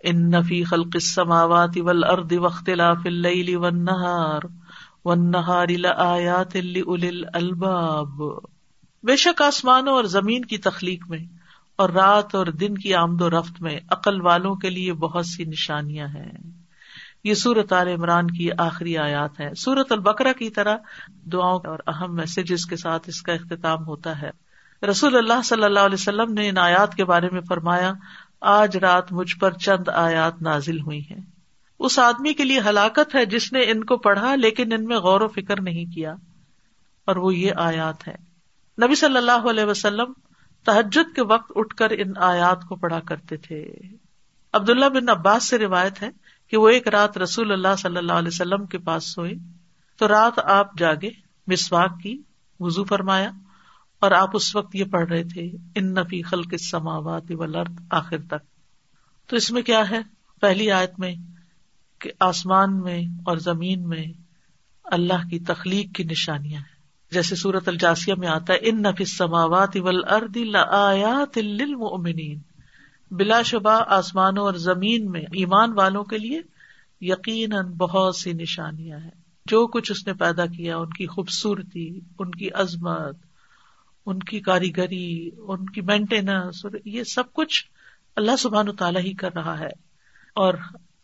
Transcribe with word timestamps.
ان 0.00 0.30
نفی 0.30 0.64
خلق 0.64 0.88
السماوات 0.94 1.78
والارض 1.84 2.32
واختلاف 2.32 2.98
اللیل 3.04 3.56
والنہار 3.56 4.40
والنہار 5.04 5.68
لآیات 5.68 6.56
لأولی 6.56 7.08
الالباب 7.08 8.22
بے 9.02 9.16
شک 9.16 9.42
آسمانوں 9.42 9.94
اور 9.94 10.04
زمین 10.04 10.44
کی 10.44 10.58
تخلیق 10.58 11.08
میں 11.08 11.18
اور 11.76 11.90
رات 11.90 12.34
اور 12.34 12.46
دن 12.46 12.78
کی 12.78 12.94
آمد 12.94 13.22
و 13.22 13.30
رفت 13.30 13.62
میں 13.62 13.78
عقل 13.90 14.20
والوں 14.20 14.54
کے 14.54 14.70
لیے 14.70 14.92
بہت 14.92 15.26
سی 15.26 15.44
نشانیاں 15.44 16.06
ہیں۔ 16.06 16.32
یہ 17.24 17.34
سورت 17.34 17.72
عال 17.72 17.88
عمران 17.88 18.26
کی 18.26 18.48
آخری 18.58 18.98
آیات 18.98 19.40
ہے 19.40 19.54
سورت 19.54 19.92
البکرا 19.92 20.32
کی 20.32 20.50
طرح 20.50 20.76
دعاؤں 21.32 21.60
اور 21.66 21.78
اہم 21.86 22.14
میسجز 22.14 22.66
کے 22.66 22.76
ساتھ 22.76 23.08
اس 23.08 23.22
کا 23.22 23.32
اختتام 23.32 23.86
ہوتا 23.86 24.22
ہے۔ 24.22 24.30
رسول 24.86 25.16
اللہ 25.16 25.42
صلی 25.44 25.64
اللہ 25.64 25.80
علیہ 25.80 26.00
وسلم 26.00 26.32
نے 26.32 26.48
ان 26.48 26.58
آیات 26.58 26.94
کے 26.94 27.04
بارے 27.04 27.28
میں 27.32 27.40
فرمایا 27.48 27.92
آج 28.42 28.76
رات 28.76 29.12
مجھ 29.12 29.36
پر 29.36 29.52
چند 29.58 29.88
آیات 29.88 30.40
نازل 30.42 30.80
ہوئی 30.80 31.00
ہیں۔ 31.00 31.20
اس 31.80 31.98
آدمی 31.98 32.32
کے 32.34 32.44
لیے 32.44 32.60
ہلاکت 32.60 33.14
ہے 33.14 33.24
جس 33.26 33.52
نے 33.52 33.60
ان 33.62 33.84
کو 33.84 33.96
پڑھا 33.98 34.34
لیکن 34.34 34.72
ان 34.72 34.84
میں 34.84 34.96
غور 34.98 35.20
و 35.20 35.28
فکر 35.28 35.60
نہیں 35.60 35.92
کیا، 35.94 36.14
اور 37.06 37.16
وہ 37.16 37.34
یہ 37.34 37.52
آیات 37.56 38.06
ہے 38.08 38.14
نبی 38.78 38.94
صلی 38.94 39.16
اللہ 39.16 39.48
علیہ 39.50 39.64
وسلم 39.64 40.12
تحجد 40.66 41.14
کے 41.16 41.22
وقت 41.22 41.52
اٹھ 41.56 41.74
کر 41.74 41.90
ان 41.90 42.12
آیات 42.22 42.64
کو 42.64 42.76
پڑھا 42.76 43.00
کرتے 43.00 43.36
تھے۔ 43.36 43.64
عبداللہ 44.54 44.88
بن 44.88 45.08
عباس 45.08 45.48
سے 45.48 45.58
روایت 45.58 46.02
ہے 46.02 46.08
کہ 46.52 46.56
وہ 46.56 46.68
ایک 46.68 46.88
رات 46.88 47.18
رسول 47.18 47.52
اللہ 47.52 47.76
صلی 47.78 47.96
اللہ 47.96 48.12
علیہ 48.12 48.28
وسلم 48.28 48.66
کے 48.66 48.78
پاس 48.78 49.12
سوئے 49.14 49.32
تو 49.98 50.08
رات 50.08 50.38
آپ 50.38 50.78
جاگے، 50.78 51.10
مسواک 51.46 52.00
کی 52.02 52.16
وزو 52.60 52.84
فرمایا۔ 52.84 53.30
اور 54.00 54.10
آپ 54.10 54.28
اس 54.32 54.56
وقت 54.56 54.76
یہ 54.76 54.84
پڑھ 54.84 55.08
رہے 55.08 55.24
تھے 55.24 55.50
ان 55.74 55.92
نفی 55.92 56.22
خلق 56.22 56.54
سماوات 56.70 57.22
ولرد 57.30 57.80
آخر 57.90 58.18
تک۔ 58.18 58.46
تو 59.26 59.36
اس 59.36 59.50
میں 59.50 59.62
کیا 59.62 59.90
ہے؟ 59.90 59.98
پہلی 60.40 60.70
آیت 60.70 60.98
میں 60.98 61.14
کہ 61.98 62.10
آسمان 62.20 62.80
میں 62.80 63.02
اور 63.24 63.36
زمین 63.36 63.88
میں 63.88 64.04
اللہ 64.84 65.28
کی 65.30 65.38
تخلیق 65.38 65.94
کی 65.94 66.04
نشانیاں 66.04 66.60
ہیں۔ 66.60 66.80
جیسے 67.12 67.36
سورت 67.36 67.68
الجاسیہ 67.68 68.14
میں 68.18 68.28
آتا 68.28 68.52
ہے 68.52 68.58
ان 68.62 68.82
نفی 68.82 69.04
سماوات 69.04 69.76
ولرد 69.76 70.36
آیات 70.70 71.38
للمؤمنین 71.38 72.38
بلا 73.10 73.42
شبہ 73.42 73.84
آسمانوں 73.86 74.44
اور 74.44 74.54
زمین 74.54 75.10
میں 75.10 75.20
ایمان 75.20 75.72
والوں 75.72 76.04
کے 76.04 76.18
لیے 76.18 76.40
یقیناً 77.00 77.72
بہت 77.72 78.16
سی 78.16 78.32
نشانیاں 78.32 78.98
ہیں۔ 78.98 79.10
جو 79.46 79.66
کچھ 79.66 79.92
اس 79.92 80.06
نے 80.06 80.12
پیدا 80.12 80.46
کیا، 80.46 80.76
ان 80.76 80.90
کی 80.90 81.06
خوبصورتی، 81.06 82.00
ان 82.18 82.30
کی 82.30 82.50
عظمت 82.50 83.29
ان 84.06 84.18
کی 84.18 84.40
کاریگری، 84.40 85.30
ان 85.36 85.66
کی 85.66 85.80
مینٹیننس 85.80 86.66
یہ 86.84 87.04
سب 87.04 87.32
کچھ 87.32 87.64
اللہ 88.16 88.36
سبحان 88.38 88.76
تعالیٰ 88.76 89.00
ہی 89.00 89.12
کر 89.12 89.34
رہا 89.34 89.58
ہے۔ 89.58 89.90
اور 90.34 90.54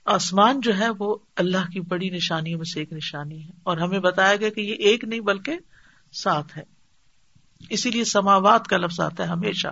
آسمان 0.04 0.60
جو 0.60 0.78
ہے 0.78 0.86
وہ 0.98 1.16
اللہ 1.36 1.70
کی 1.72 1.80
بڑی 1.80 2.10
نشانیوں 2.10 2.58
میں 2.58 2.64
سے 2.64 2.80
ایک 2.80 2.92
نشانی 2.92 3.44
ہے۔ 3.44 3.50
اور 3.62 3.78
ہمیں 3.78 4.00
بتایا 4.00 4.36
گیا 4.36 4.48
کہ 4.48 4.60
یہ 4.60 4.74
ایک 4.74 5.04
نہیں 5.04 5.20
بلکہ 5.20 5.52
ساتھ 6.12 6.58
ہے۔ 6.58 6.62
اسی 7.70 7.90
لیے 7.90 8.04
سماوات 8.04 8.66
کا 8.66 8.76
لفظ 8.76 9.00
آتا 9.00 9.24
ہے 9.24 9.28
ہمیشہ۔ 9.28 9.68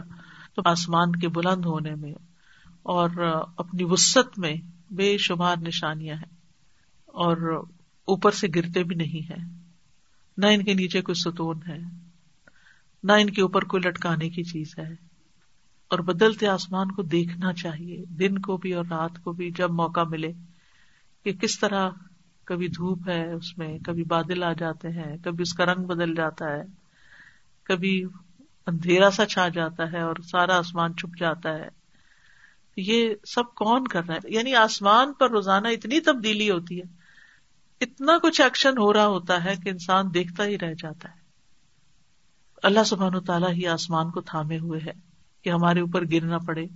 تو 0.54 0.62
آسمان 0.64 1.12
کے 1.12 1.28
بلند 1.28 1.64
ہونے 1.64 1.94
میں 1.94 2.14
اور 2.82 3.10
اپنی 3.56 3.84
وسط 3.84 4.38
میں 4.38 4.54
بے 4.90 5.18
شمار 5.18 5.56
نشانیاں 5.56 6.16
ہیں۔ 6.16 6.36
اور 7.06 7.64
اوپر 8.04 8.30
سے 8.30 8.48
گرتے 8.54 8.82
بھی 8.82 8.94
نہیں 8.96 9.30
ہے 9.30 9.36
نہ 10.36 10.46
ان 10.46 10.64
کے 10.64 10.74
نیچے 10.74 11.02
کوئی 11.02 11.14
ستون 11.14 11.60
ہے۔ 11.68 12.03
نہ 13.04 13.12
ان 13.12 13.30
کے 13.30 13.42
اوپر 13.42 13.64
کوئی 13.64 13.88
لٹکانے 13.88 14.30
کی 14.30 14.42
چیز 14.42 14.74
ہے۔ 14.78 14.92
اور 15.88 15.98
بدلتے 15.98 16.48
آسمان 16.48 16.90
کو 16.90 17.02
دیکھنا 17.02 17.52
چاہیے، 17.52 18.04
دن 18.04 18.38
کو 18.38 18.56
بھی 18.56 18.74
اور 18.74 18.84
رات 18.90 19.18
کو 19.24 19.32
بھی، 19.32 19.50
جب 19.50 19.70
موقع 19.70 20.00
ملے 20.10 20.32
کہ 21.24 21.32
کس 21.32 21.60
طرح 21.60 21.90
کبھی 22.44 22.68
دھوپ 22.68 23.08
ہے 23.08 23.32
اس 23.32 23.58
میں، 23.58 23.78
کبھی 23.78 24.04
بادل 24.04 24.42
آ 24.42 24.52
جاتے 24.52 24.88
ہیں، 24.88 25.16
کبھی 25.24 25.42
اس 25.42 25.52
کا 25.52 25.64
رنگ 25.64 25.84
بدل 25.84 26.14
جاتا 26.14 26.52
ہے، 26.52 26.62
کبھی 27.62 28.04
اندھیرا 28.66 29.10
سا 29.10 29.26
چھا 29.26 29.48
جاتا 29.48 29.92
ہے 29.92 30.00
اور 30.00 30.16
سارا 30.22 30.58
آسمان 30.58 30.96
چھپ 30.96 31.18
جاتا 31.18 31.50
ہے۔ 31.50 31.68
یہ 32.76 33.14
سب 33.26 33.54
کون 33.54 33.86
کر 33.86 34.04
رہا 34.04 34.14
ہے؟ 34.14 34.34
یعنی 34.34 34.54
آسمان 34.54 35.12
پر 35.12 35.30
روزانہ 35.30 35.68
اتنی 35.68 36.00
تبدیلی 36.00 36.50
ہوتی 36.50 36.78
ہے، 36.78 36.84
اتنا 37.80 38.18
کچھ 38.18 38.40
ایکشن 38.40 38.78
ہو 38.78 38.92
رہا 38.92 39.06
ہوتا 39.06 39.44
ہے 39.44 39.56
کہ 39.64 39.68
انسان 39.68 40.04
دیکھتا 40.14 40.44
ہی 40.44 40.58
رہ 40.58 40.74
جاتا 40.74 41.08
ہے۔ 41.08 41.23
اللہ 42.64 42.84
سبحان 42.86 43.20
تعالیٰ 43.20 43.52
ہی 43.52 43.66
آسمان 43.66 44.10
کو 44.10 44.20
تھامے 44.20 44.58
ہوئے 44.58 44.80
ہے 44.86 44.92
کہ 45.42 45.50
ہمارے 45.50 45.80
اوپر 45.80 46.04
گرنا 46.12 46.38
پڑے۔ 46.38 46.66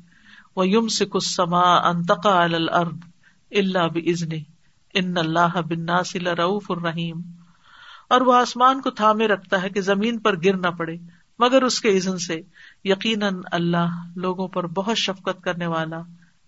وہ 0.56 0.69
یم 0.69 0.88
سے 0.88 1.06
کچھ 1.06 1.28
سما 1.28 1.88
انتقا 1.88 2.44
الرد 2.44 3.04
اللہ 3.50 3.88
بزن 3.94 4.28
ان 4.94 5.16
اللہ 5.16 5.60
بناسل 5.69 6.27
رعف 6.27 6.71
الرحیم 6.71 7.21
اور 8.09 8.21
وہ 8.21 8.34
آسمان 8.34 8.81
کو 8.81 8.91
تھامے 8.91 9.28
رکھتا 9.28 9.62
ہے 9.62 9.71
کہ 9.71 9.81
زمین 9.81 10.19
پر 10.19 10.37
گر 10.44 10.56
نہ 10.56 10.69
پڑے، 10.69 10.97
مگر 11.38 11.62
اس 11.62 11.81
کے 11.81 11.97
عزن 11.97 12.19
سے 12.19 12.41
یقیناً 12.84 13.41
اللہ 13.53 13.87
لوگوں 14.16 14.48
پر 14.48 14.66
بہت 14.66 14.98
شفقت 14.98 15.43
کرنے 15.43 15.66
والا، 15.66 16.00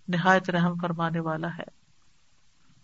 نہایت 0.07 0.49
رحم 0.49 0.73
فرمانے 0.81 1.19
والا 1.19 1.47
ہے۔ 1.47 1.69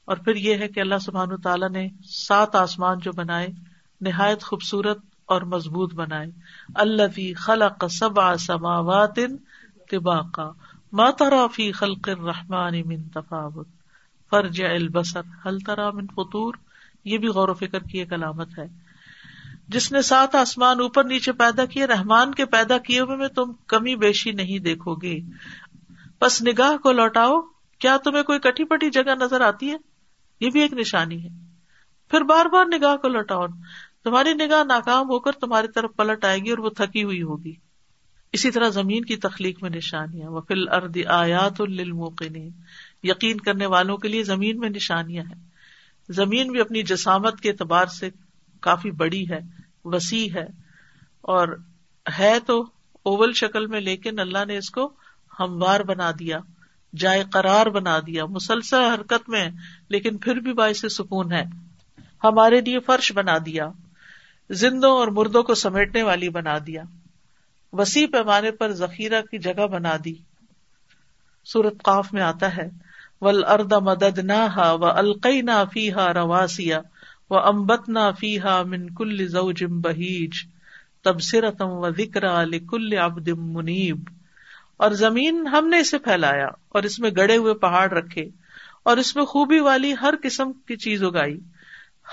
اور 0.05 0.17
پھر 0.17 0.35
یہ 0.35 0.55
ہے 0.55 0.67
کہ 0.67 0.79
اللہ 0.79 0.97
سبحان 1.01 1.41
تعالیٰ 1.41 1.69
نے 1.69 1.89
سات 2.09 2.55
آسمان 2.55 2.99
جو 2.99 3.11
بنائے، 3.11 3.47
نہایت 4.01 4.43
خوبصورت 4.43 4.97
اور 5.27 5.41
مضبوط 5.41 5.93
بنائے۔ 5.93 6.27
اللہ 6.75 7.07
فی 7.15 7.33
خلق 7.33 7.85
سبا 7.89 8.37
سماوات 8.37 9.15
طباقا۔ 9.91 10.43
ما 10.43 10.51
ماترا 10.91 11.47
فی 11.47 11.71
خلق 11.71 12.09
الرحمان 12.09 12.73
من 12.85 13.03
تفاوت۔ 13.03 13.67
فرج 14.29 14.63
البسر 14.63 15.21
حل 15.45 15.59
ترا 15.59 15.89
من 15.91 16.07
فطور؟ 16.07 16.53
یہ 17.03 17.17
بھی 17.17 17.27
غور 17.27 17.49
و 17.49 17.53
فکر 17.53 17.79
کی 17.79 17.99
ایک 17.99 18.13
علامت 18.13 18.59
ہے۔ 18.59 18.67
جس 19.67 19.91
نے 19.91 20.01
سات 20.01 20.35
آسمان 20.35 20.79
اوپر 20.79 21.03
نیچے 21.03 21.31
پیدا 21.31 21.65
کیے، 21.65 21.85
رحمان 21.85 22.33
کے 22.33 22.45
پیدا 22.45 22.77
کیے 22.77 22.99
ہوئے 22.99 23.17
میں 23.17 23.27
تم 23.27 23.51
کمی 23.67 23.95
بیشی 23.95 24.31
نہیں 24.31 24.59
دیکھو 24.59 24.95
گے۔ 24.95 25.19
بس 26.21 26.41
نگاہ 26.41 26.77
کو 26.77 26.91
لوٹاؤ، 26.91 27.41
کیا 27.79 27.97
تمہیں 27.97 28.23
کوئی 28.23 28.39
کٹی 28.39 28.63
پٹی 28.63 28.89
جگہ 28.89 29.15
نظر 29.15 29.41
آتی 29.41 29.71
ہے؟ 29.71 29.77
یہ 30.39 30.49
بھی 30.49 30.61
ایک 30.61 30.73
نشانی 30.73 31.23
ہے۔ 31.23 31.29
پھر 32.09 32.21
بار 32.21 32.45
بار 32.45 32.65
نگاہ 32.65 32.95
کو 32.95 33.07
لوٹاؤ۔ 33.07 33.45
تمہاری 34.07 34.33
نگاہ 34.33 34.63
ناکام 34.63 35.09
ہو 35.09 35.19
کر 35.19 35.31
تمہاری 35.31 35.67
طرف 35.67 35.91
پلٹ 35.95 36.25
آئے 36.25 36.39
گی 36.39 36.49
اور 36.49 36.57
وہ 36.57 36.69
تھکی 36.69 37.03
ہوئی 37.03 37.21
ہوگی۔ 37.21 37.53
اسی 38.33 38.51
طرح 38.51 38.69
زمین 38.69 39.05
کی 39.05 39.15
تخلیق 39.15 39.63
میں 39.63 39.69
نشانیاں۔ 39.69 40.29
وہ 40.29 40.41
فل 40.41 40.69
ارد 40.69 40.97
آیات 41.07 41.61
الموقنین 41.61 42.51
یقین 43.03 43.37
کرنے 43.37 43.65
والوں 43.65 43.97
کے 43.97 44.07
لیے 44.07 44.23
زمین 44.23 44.59
میں 44.59 44.69
نشانیاں 44.69 45.23
ہیں۔ 45.23 45.35
زمین 46.09 46.51
بھی 46.51 46.61
اپنی 46.61 46.83
جسامت 46.83 47.41
کے 47.41 47.49
اعتبار 47.49 47.85
سے 47.85 48.09
کافی 48.61 48.91
بڑی 48.91 49.29
ہے، 49.29 49.39
وسیع 49.85 50.27
ہے۔ 50.35 50.45
اور 51.21 51.57
ہے 52.19 52.39
تو 52.39 52.61
اوول 53.03 53.33
شکل 53.33 53.67
میں، 53.67 53.81
لیکن 53.81 54.19
اللہ 54.19 54.45
نے 54.47 54.57
اس 54.57 54.69
کو 54.69 54.93
ہموار 55.39 55.79
بنا 55.79 56.11
دیا، 56.19 56.39
جائے 56.95 57.23
قرار 57.33 57.65
بنا 57.65 57.99
دیا۔ 57.99 58.25
مسلسل 58.25 58.81
حرکت 58.81 59.29
میں، 59.29 59.49
لیکن 59.89 60.17
پھر 60.17 60.35
بھی 60.35 60.53
باعث 60.53 60.85
سکون 60.89 61.31
ہے۔ 61.31 61.43
ہمارے 62.23 62.61
لیے 62.61 62.79
فرش 62.79 63.13
بنا 63.13 63.37
دیا۔ 63.45 63.69
زندوں 64.49 64.91
اور 64.91 65.07
مردوں 65.07 65.43
کو 65.43 65.55
سمیٹنے 65.55 66.03
والی 66.03 66.29
بنا 66.29 66.57
دیا۔ 66.67 66.83
وسیع 67.73 68.07
پیمانے 68.11 68.51
پر 68.51 68.71
ذخیرہ 68.71 69.21
کی 69.21 69.37
جگہ 69.37 69.67
بنا 69.67 69.95
دی۔ 70.05 70.13
سورت 71.45 71.83
قاف 71.83 72.13
میں 72.13 72.21
آتا 72.21 72.57
ہے 72.57 72.69
ول 73.21 73.43
ارد 73.47 73.73
مدد 73.73 74.17
نہ 74.17 74.45
ہا 74.55 74.71
و 74.71 74.85
القئی 74.85 75.41
نہ 75.41 75.63
فی 75.73 75.93
ہا 75.93 76.13
رواسیا 76.13 76.79
و 77.29 77.37
امبت 77.37 77.89
نہ 77.89 78.11
فی 78.19 78.39
ہا 78.39 78.63
من 78.63 78.93
کل 78.93 79.27
زوجم 79.27 79.81
بہیج 79.81 80.31
تبصرتم 81.03 81.69
و 81.69 81.89
ذکر 81.89 82.23
کل 82.69 82.97
ابد 82.97 83.27
منیب 83.27 84.09
اور 84.77 84.91
زمین 84.91 85.47
ہم 85.47 85.67
نے 85.67 85.79
اسے 85.79 85.97
پھیلایا 85.97 86.47
اور 86.69 86.83
اس 86.83 86.99
میں 86.99 87.09
گڑے 87.17 87.37
ہوئے 87.37 87.53
پہاڑ 87.53 87.89
رکھے 87.89 88.29
اور 88.83 88.97
اس 88.97 89.15
میں 89.15 89.25
خوبی 89.25 89.59
والی 89.59 89.93
ہر 90.01 90.13
قسم 90.23 90.51
کی 90.51 90.75
چیز 90.75 91.03
اگائی۔ 91.03 91.37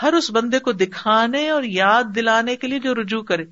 ہر 0.02 0.12
اس 0.12 0.30
بندے 0.30 0.58
کو 0.58 0.72
دکھانے 0.72 1.48
اور 1.48 1.62
یاد 1.62 2.04
دلانے 2.14 2.56
کے 2.56 2.66
لیے 2.66 2.78
جو 2.78 2.94
رجوع 2.94 3.22
کرے۔ 3.22 3.44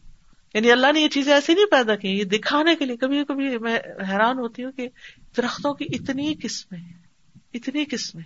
یعنی 0.55 0.73
اللہ 0.73 0.87
نے 0.95 1.01
یہ 1.01 1.09
چیزیں 1.09 1.33
ایسی 1.33 1.55
نہیں 1.55 1.67
پیدا 1.71 1.97
کی، 1.97 2.09
یہ 2.09 2.25
دکھانے 2.25 2.77
کے 2.77 2.85
لیے۔ 2.85 2.97
کبھی 2.97 3.25
کبھی 3.25 3.59
میں 3.59 3.79
حیران 4.09 4.39
ہوتی 4.39 4.65
ہوں 4.65 4.73
کہ 4.73 4.89
درختوں 5.37 5.75
کی 5.75 5.87
اتنی 5.89 6.35
قسمیں 6.43 6.93
اتنی 7.55 7.85
قسمیں۔ 7.85 8.25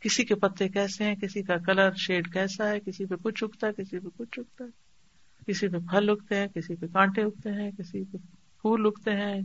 کسی 0.00 0.24
کے 0.24 0.34
پتے 0.34 0.68
کیسے 0.68 1.04
ہیں، 1.04 1.14
کسی 1.14 1.42
کا 1.42 1.56
کلر، 1.56 1.90
شیڈ 1.94 2.32
کیسا 2.32 2.68
ہے، 2.68 2.80
کسی 2.80 3.04
پہ 3.06 3.14
کچھ 3.22 3.44
اگتا 3.44 3.66
ہے، 3.66 3.72
کسی 3.72 3.98
پہ 3.98 4.08
کچھ 4.16 4.38
اگتا 4.38 4.64
ہے۔ 4.64 4.88
کسی 5.46 5.68
پہ 5.68 5.76
پھل 5.78 6.10
اگتے 6.10 6.36
ہیں، 6.36 6.46
کسی 6.46 6.76
پہ 6.76 6.86
کانٹے 6.86 7.22
اگتے 7.22 7.50
ہیں، 7.50 7.70
کسی 7.70 8.04
پہ 8.04 8.16
پھول 8.60 8.86
اگتے 8.86 9.10
ہیں۔ 9.10 9.40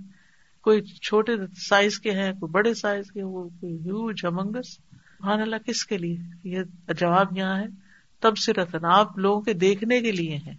کوئی 0.61 0.81
چھوٹے 0.81 1.31
سائز 1.69 1.99
کے 1.99 2.11
ہیں، 2.11 2.33
کوئی 2.33 2.51
بڑے 2.51 2.73
سائز 2.73 3.11
کے 3.11 3.23
وہ 3.23 3.49
کوئی 3.59 3.73
ہیوج 3.73 4.25
امنگس 4.25 4.79
اللہ، 5.19 5.55
کس 5.55 5.85
کے 5.85 5.97
لیے؟ 5.97 6.17
یہ 6.43 6.59
جواب 6.99 7.37
یہاں 7.37 7.59
ہے۔ 7.59 7.82
تب 8.23 8.37
سے 8.37 8.51
آپ 8.83 9.17
لوگوں 9.17 9.41
کے 9.41 9.53
دیکھنے 9.53 10.01
کے 10.01 10.11
لیے 10.11 10.35
ہیں 10.35 10.53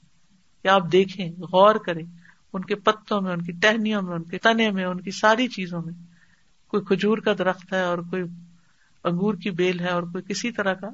کہ 0.62 0.68
آپ 0.68 0.92
دیکھیں، 0.92 1.32
غور 1.32 1.74
کریں، 1.74 2.06
ان 2.52 2.64
کے 2.64 2.74
پتوں 2.74 3.20
میں، 3.20 3.32
ان 3.32 3.42
کی 3.42 3.52
ٹہنیوں 3.52 4.02
میں، 4.02 4.14
ان 4.14 4.22
کے 4.22 4.38
تنے 4.38 4.70
میں، 4.70 4.84
ان 4.84 5.00
کی 5.00 5.10
ساری 5.10 5.48
چیزوں 5.48 5.82
میں 5.82 5.94
کوئی 6.66 6.82
کھجور 6.84 7.18
کا 7.18 7.32
درخت 7.38 7.72
ہے 7.72 7.82
اور 7.82 7.98
کوئی 7.98 8.22
انگور 9.04 9.34
کی 9.34 9.50
بیل 9.50 9.80
ہے 9.80 9.88
اور 9.88 10.02
کوئی 10.02 10.24
کسی 10.28 10.50
طرح 10.50 10.74
کا۔ 10.74 10.88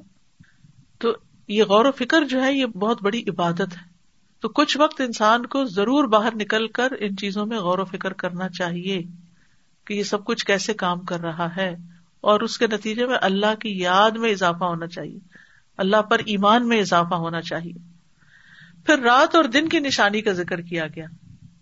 تو 0.99 1.13
یہ 1.47 1.63
غور 1.63 1.85
و 1.85 1.91
فکر 1.91 2.25
جو 2.25 2.43
ہے، 2.43 2.53
یہ 2.53 2.65
بہت 2.65 3.03
بڑی 3.03 3.23
عبادت 3.27 3.77
ہے۔ 3.77 3.91
تو 4.39 4.49
کچھ 4.49 4.77
وقت 4.77 5.01
انسان 5.01 5.45
کو 5.45 5.63
ضرور 5.65 6.03
باہر 6.03 6.35
نکل 6.35 6.67
کر 6.67 6.87
ان 6.99 7.17
چیزوں 7.17 7.45
میں 7.45 7.57
غور 7.57 7.79
و 7.79 7.85
فکر 7.85 8.13
کرنا 8.13 8.49
چاہیے 8.49 9.03
کہ 9.85 9.93
یہ 9.93 10.03
سب 10.03 10.25
کچھ 10.25 10.45
کیسے 10.45 10.73
کام 10.73 10.99
کر 10.99 11.19
رہا 11.19 11.55
ہے 11.55 11.75
اور 12.21 12.39
اس 12.39 12.57
کے 12.57 12.67
نتیجے 12.67 13.05
میں 13.05 13.17
اللہ 13.21 13.55
کی 13.59 13.79
یاد 13.79 14.11
میں 14.11 14.31
اضافہ 14.31 14.63
ہونا 14.63 14.87
چاہیے۔ 14.87 15.19
اللہ 15.81 16.01
پر 16.01 16.19
ایمان 16.19 16.67
میں 16.67 16.79
اضافہ 16.79 17.15
ہونا 17.15 17.41
چاہیے۔ 17.41 17.73
پھر 18.85 18.99
رات 18.99 19.35
اور 19.35 19.43
دن 19.43 19.69
کی 19.69 19.79
نشانی 19.79 20.21
کا 20.21 20.31
ذکر 20.31 20.61
کیا 20.61 20.87
گیا 20.87 21.05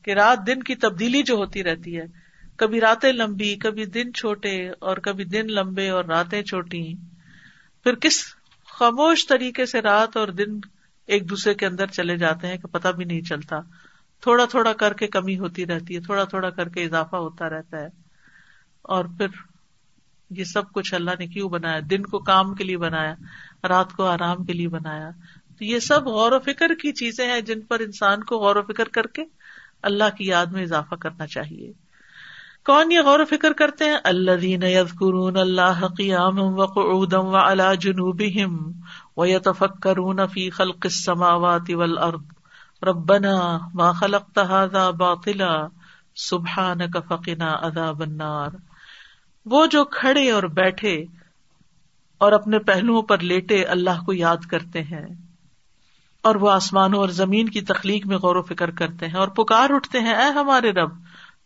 کہ 0.04 0.12
رات 0.12 0.48
دن 0.48 0.63
کی 0.63 0.75
تبدیلی 0.75 1.24
جو 1.24 1.36
ہوتی 1.36 1.63
رہتی 1.63 1.98
ہے۔ 1.98 2.06
کبھی 2.57 2.81
راتیں 2.81 3.13
لمبی، 3.13 3.56
کبھی 3.56 3.86
دن 3.86 4.13
چھوٹے 4.13 4.69
اور 4.69 4.98
کبھی 4.98 5.24
دن 5.25 5.45
لمبے 5.50 5.89
اور 5.89 6.06
راتیں 6.06 6.42
چھوٹی۔ 6.42 6.94
پھر 7.83 7.95
کس 7.95 8.24
خاموش 8.68 9.27
طریقے 9.27 9.66
سے 9.66 9.81
رات 9.81 10.18
اور 10.18 10.27
دن 10.27 10.60
ایک 11.07 11.30
دوسرے 11.30 11.54
کے 11.54 11.65
اندر 11.65 11.88
چلے 11.88 12.18
جاتے 12.18 12.48
ہیں 12.48 12.57
کہ 12.57 12.68
پتہ 12.68 12.88
بھی 12.88 13.06
نہیں 13.06 13.22
چلتا۔ 13.22 13.60
تھوڑا 14.22 14.45
تھوڑا 14.45 14.74
کر 14.74 14.94
کے 14.94 15.07
کمی 15.07 15.38
ہوتی 15.38 15.65
رہتی 15.65 15.95
ہے، 15.95 16.01
تھوڑا 16.01 16.24
تھوڑا 16.24 16.50
کر 16.50 16.69
کے 16.69 16.83
اضافہ 16.83 17.15
ہوتا 17.15 17.50
رہتا 17.50 17.77
ہے۔ 17.77 17.88
اور 18.81 19.06
پھر 19.06 19.27
یہ 20.30 20.44
سب 20.44 20.72
کچھ 20.72 20.94
اللہ 20.94 21.12
نے 21.19 21.27
کیوں 21.27 21.50
بنایا؟ 21.50 21.80
دن 21.89 22.04
کو 22.04 22.19
کام 22.19 22.56
کے 22.56 22.63
لیے 22.63 22.77
بنایا۔ 22.77 23.15
رات 23.67 23.94
کو 23.94 24.06
آرام 24.06 24.44
کے 24.44 24.53
لیے 24.53 24.67
بنایا۔ 24.67 25.09
تو 25.57 25.65
یہ 25.65 25.79
سب 25.79 26.03
غور 26.03 26.31
و 26.31 26.39
فکر 26.39 26.71
کی 26.81 26.91
چیزیں 26.91 27.27
ہیں 27.27 27.41
جن 27.41 27.61
پر 27.61 27.79
انسان 27.79 28.23
کو 28.23 28.38
غور 28.38 28.56
و 28.56 28.61
فکر 28.61 28.88
کر 28.88 29.07
کے 29.07 29.23
اللہ 29.83 30.03
کی 30.17 30.25
یاد 30.25 30.45
میں 30.45 30.63
اضافہ 30.63 30.95
کرنا 30.95 31.27
چاہیے۔ 31.27 31.71
کون 32.65 32.91
یہ 32.91 33.00
غور 33.00 33.19
و 33.19 33.25
فکر 33.25 33.53
کرتے 33.53 33.85
ہیں؟ 33.85 33.97
اللہ 34.03 34.31
دین 34.31 34.63
یذکرون 34.63 35.38
اللہ 35.38 35.88
قیام 35.97 36.39
وقعودا 36.39 37.19
وعلا 37.19 37.73
جنوبہم 37.73 38.71
ویتفکرون 39.17 40.19
فی 40.33 40.50
خلق 40.50 40.77
السماوات 40.83 41.69
والارض۔ 41.69 42.21
ربنا 42.83 43.57
ما 43.73 43.91
خلقت 43.91 44.39
هذا 44.39 44.89
باطلا، 44.89 45.67
سبحانک 46.15 46.97
فقنا 47.07 47.67
عذاب 47.67 48.01
النار۔ 48.01 48.50
وہ 49.45 49.65
جو 49.65 49.85
کھڑے 49.85 50.31
اور 50.31 50.44
بیٹھے 50.44 51.05
اور 52.19 52.31
اپنے 52.31 52.60
پہلوؤں 52.60 53.01
پر 53.01 53.19
لیٹے 53.19 53.63
اللہ 53.63 54.04
کو 54.06 54.13
یاد 54.13 54.38
کرتے 54.38 54.83
ہیں 54.83 55.06
اور 56.21 56.36
وہ 56.36 56.51
آسمانوں 56.51 57.00
اور 57.00 57.10
زمین 57.10 57.50
کی 57.50 57.62
تخلیق 57.62 58.07
میں 58.07 58.18
غور 58.18 58.36
و 58.36 58.42
فکر 58.42 58.71
کرتے 58.71 59.07
ہیں 59.07 59.13
اور 59.13 59.27
پکار 59.27 59.69
اٹھتے 59.69 60.00
ہیں، 60.00 60.13
اے 60.13 60.31
ہمارے 60.31 60.71
رب، 60.71 60.89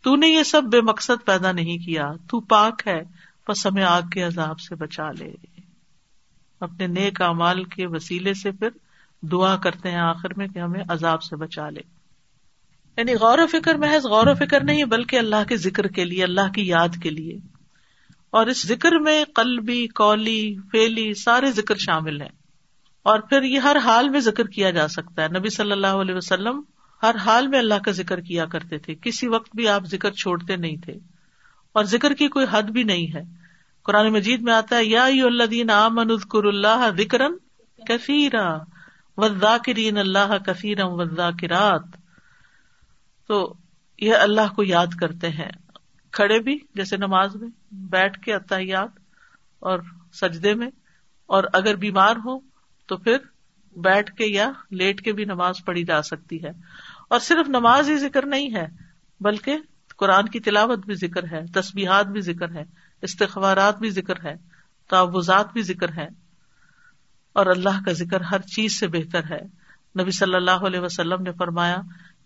تو 0.02 0.16
نے 0.16 0.28
یہ 0.28 0.42
سب 0.42 0.62
بے 0.62 0.80
مقصد 0.80 1.26
پیدا 1.26 1.52
نہیں 1.52 1.78
کیا، 1.78 2.12
تو 2.30 2.40
پاک 2.40 2.82
ہے، 2.86 3.02
بس 3.48 3.66
ہمیں 3.66 3.84
آگ 3.84 4.02
کے 4.02 4.22
عذاب 4.22 4.60
سے 4.60 4.74
بچا 4.74 5.12
لے۔ 5.12 5.32
اپنے 6.60 6.86
نیک 6.86 7.22
امال 7.22 7.64
کے 7.64 7.86
وسیلے 7.86 8.34
سے 8.34 8.50
پھر 8.50 8.68
دعا 9.22 9.56
کرتے 9.56 9.90
ہیں 9.90 10.00
آخر 10.00 10.28
میں 10.36 10.46
کہ 10.46 10.58
ہمیں 10.58 10.80
عذاب 10.88 11.22
سے 11.22 11.36
بچا 11.36 11.70
لے۔ 11.70 11.80
یعنی 12.96 13.14
غور 13.14 13.38
و 13.38 13.46
فکر 13.46 13.74
محض 13.74 14.06
غور 14.06 14.26
و 14.26 14.34
فکر 14.34 14.64
نہیں، 14.64 14.84
بلکہ 14.84 15.18
اللہ 15.18 15.44
کے 15.48 15.56
ذکر 15.56 15.86
کے 15.86 16.04
لیے، 16.04 16.24
اللہ 16.24 16.52
کی 16.54 16.66
یاد 16.66 16.88
کے 17.02 17.10
لیے۔ 17.10 17.53
اور 18.34 18.46
اس 18.46 18.66
ذکر 18.66 18.98
میں 18.98 19.24
قلبی 19.34 19.86
کولی 19.86 20.56
فیلی 20.72 21.14
سارے 21.14 21.52
ذکر 21.52 21.74
شامل 21.76 22.20
ہیں۔ 22.20 22.28
اور 23.02 23.18
پھر 23.18 23.42
یہ 23.42 23.58
ہر 23.58 23.76
حال 23.76 24.08
میں 24.08 24.20
ذکر 24.20 24.44
کیا 24.44 24.70
جا 24.70 24.88
سکتا 24.88 25.22
ہے۔ 25.22 25.28
نبی 25.38 25.48
صلی 25.48 25.72
اللہ 25.72 25.86
علیہ 25.86 26.14
وسلم 26.14 26.62
ہر 27.02 27.16
حال 27.16 27.48
میں 27.48 27.58
اللہ 27.58 27.74
کا 27.84 27.90
ذکر 27.90 28.20
کیا 28.20 28.46
کرتے 28.46 28.78
تھے۔ 28.78 28.94
کسی 28.94 29.28
وقت 29.28 29.56
بھی 29.56 29.68
آپ 29.68 29.84
ذکر 29.84 30.10
چھوڑتے 30.10 30.56
نہیں 30.56 30.76
تھے۔ 30.76 30.92
اور 31.72 31.84
ذکر 31.84 32.14
کی 32.14 32.28
کوئی 32.28 32.46
حد 32.50 32.62
بھی 32.62 32.82
نہیں 32.82 33.14
ہے۔ 33.14 33.22
قرآن 33.84 34.12
مجید 34.12 34.42
میں 34.42 34.52
آتا 34.52 34.76
ہے، 34.76 34.84
یا 34.84 35.04
اللہ 35.04 35.44
دین 35.44 35.70
اذکر 35.70 36.44
اللہ 36.44 36.90
ذکرن 36.98 37.32
کثیرا 37.88 38.58
وزاکرین 39.16 39.98
اللہ 39.98 40.38
کثیرم 40.46 40.88
وزاکرات 40.88 41.82
تو 43.28 43.54
یہ 43.98 44.14
اللہ 44.14 44.54
کو 44.56 44.62
یاد 44.62 44.86
کرتے 45.00 45.28
ہیں۔ 45.28 45.63
کھڑے 46.14 46.38
بھی، 46.38 46.58
جیسے 46.74 46.96
نماز 46.96 47.36
میں، 47.36 47.48
بیٹھ 47.72 48.20
کے 48.20 48.34
اتحیات 48.34 48.90
اور 49.58 49.78
سجدے 50.12 50.54
میں۔ 50.54 50.70
اور 51.26 51.44
اگر 51.52 51.76
بیمار 51.76 52.16
ہو 52.16 52.38
تو 52.86 52.96
پھر 52.96 53.16
بیٹھ 53.76 54.12
کے 54.12 54.26
یا 54.26 54.50
لیٹ 54.70 55.00
کے 55.00 55.12
بھی 55.12 55.24
نماز 55.24 55.54
پڑھی 55.64 55.84
جا 55.84 56.02
سکتی 56.02 56.44
ہے۔ 56.44 56.50
اور 57.10 57.18
صرف 57.18 57.48
نماز 57.48 57.88
ہی 57.88 57.96
ذکر 57.96 58.26
نہیں 58.26 58.54
ہے، 58.54 58.66
بلکہ 59.20 59.56
قرآن 59.96 60.28
کی 60.28 60.40
تلاوت 60.40 60.86
بھی 60.86 60.94
ذکر 60.94 61.24
ہے، 61.32 61.46
تسبیحات 61.54 62.06
بھی 62.06 62.20
ذکر 62.20 62.50
ہے 62.50 62.64
استخبارات 63.02 63.78
بھی 63.78 63.90
ذکر 63.90 64.24
ہے 64.24 64.34
تعوضات 64.90 65.52
بھی 65.52 65.62
ذکر 65.62 65.92
ہے 65.92 66.06
اور 67.32 67.46
اللہ 67.46 67.84
کا 67.86 67.92
ذکر 67.92 68.20
ہر 68.20 68.40
چیز 68.40 68.80
سے 68.80 68.86
بہتر 68.86 69.24
ہے۔ 69.30 69.40
نبی 70.00 70.10
صلی 70.10 70.34
اللہ 70.34 70.50
علیہ 70.50 70.80
وسلم 70.80 71.22
نے 71.22 71.32
فرمایا 71.32 71.76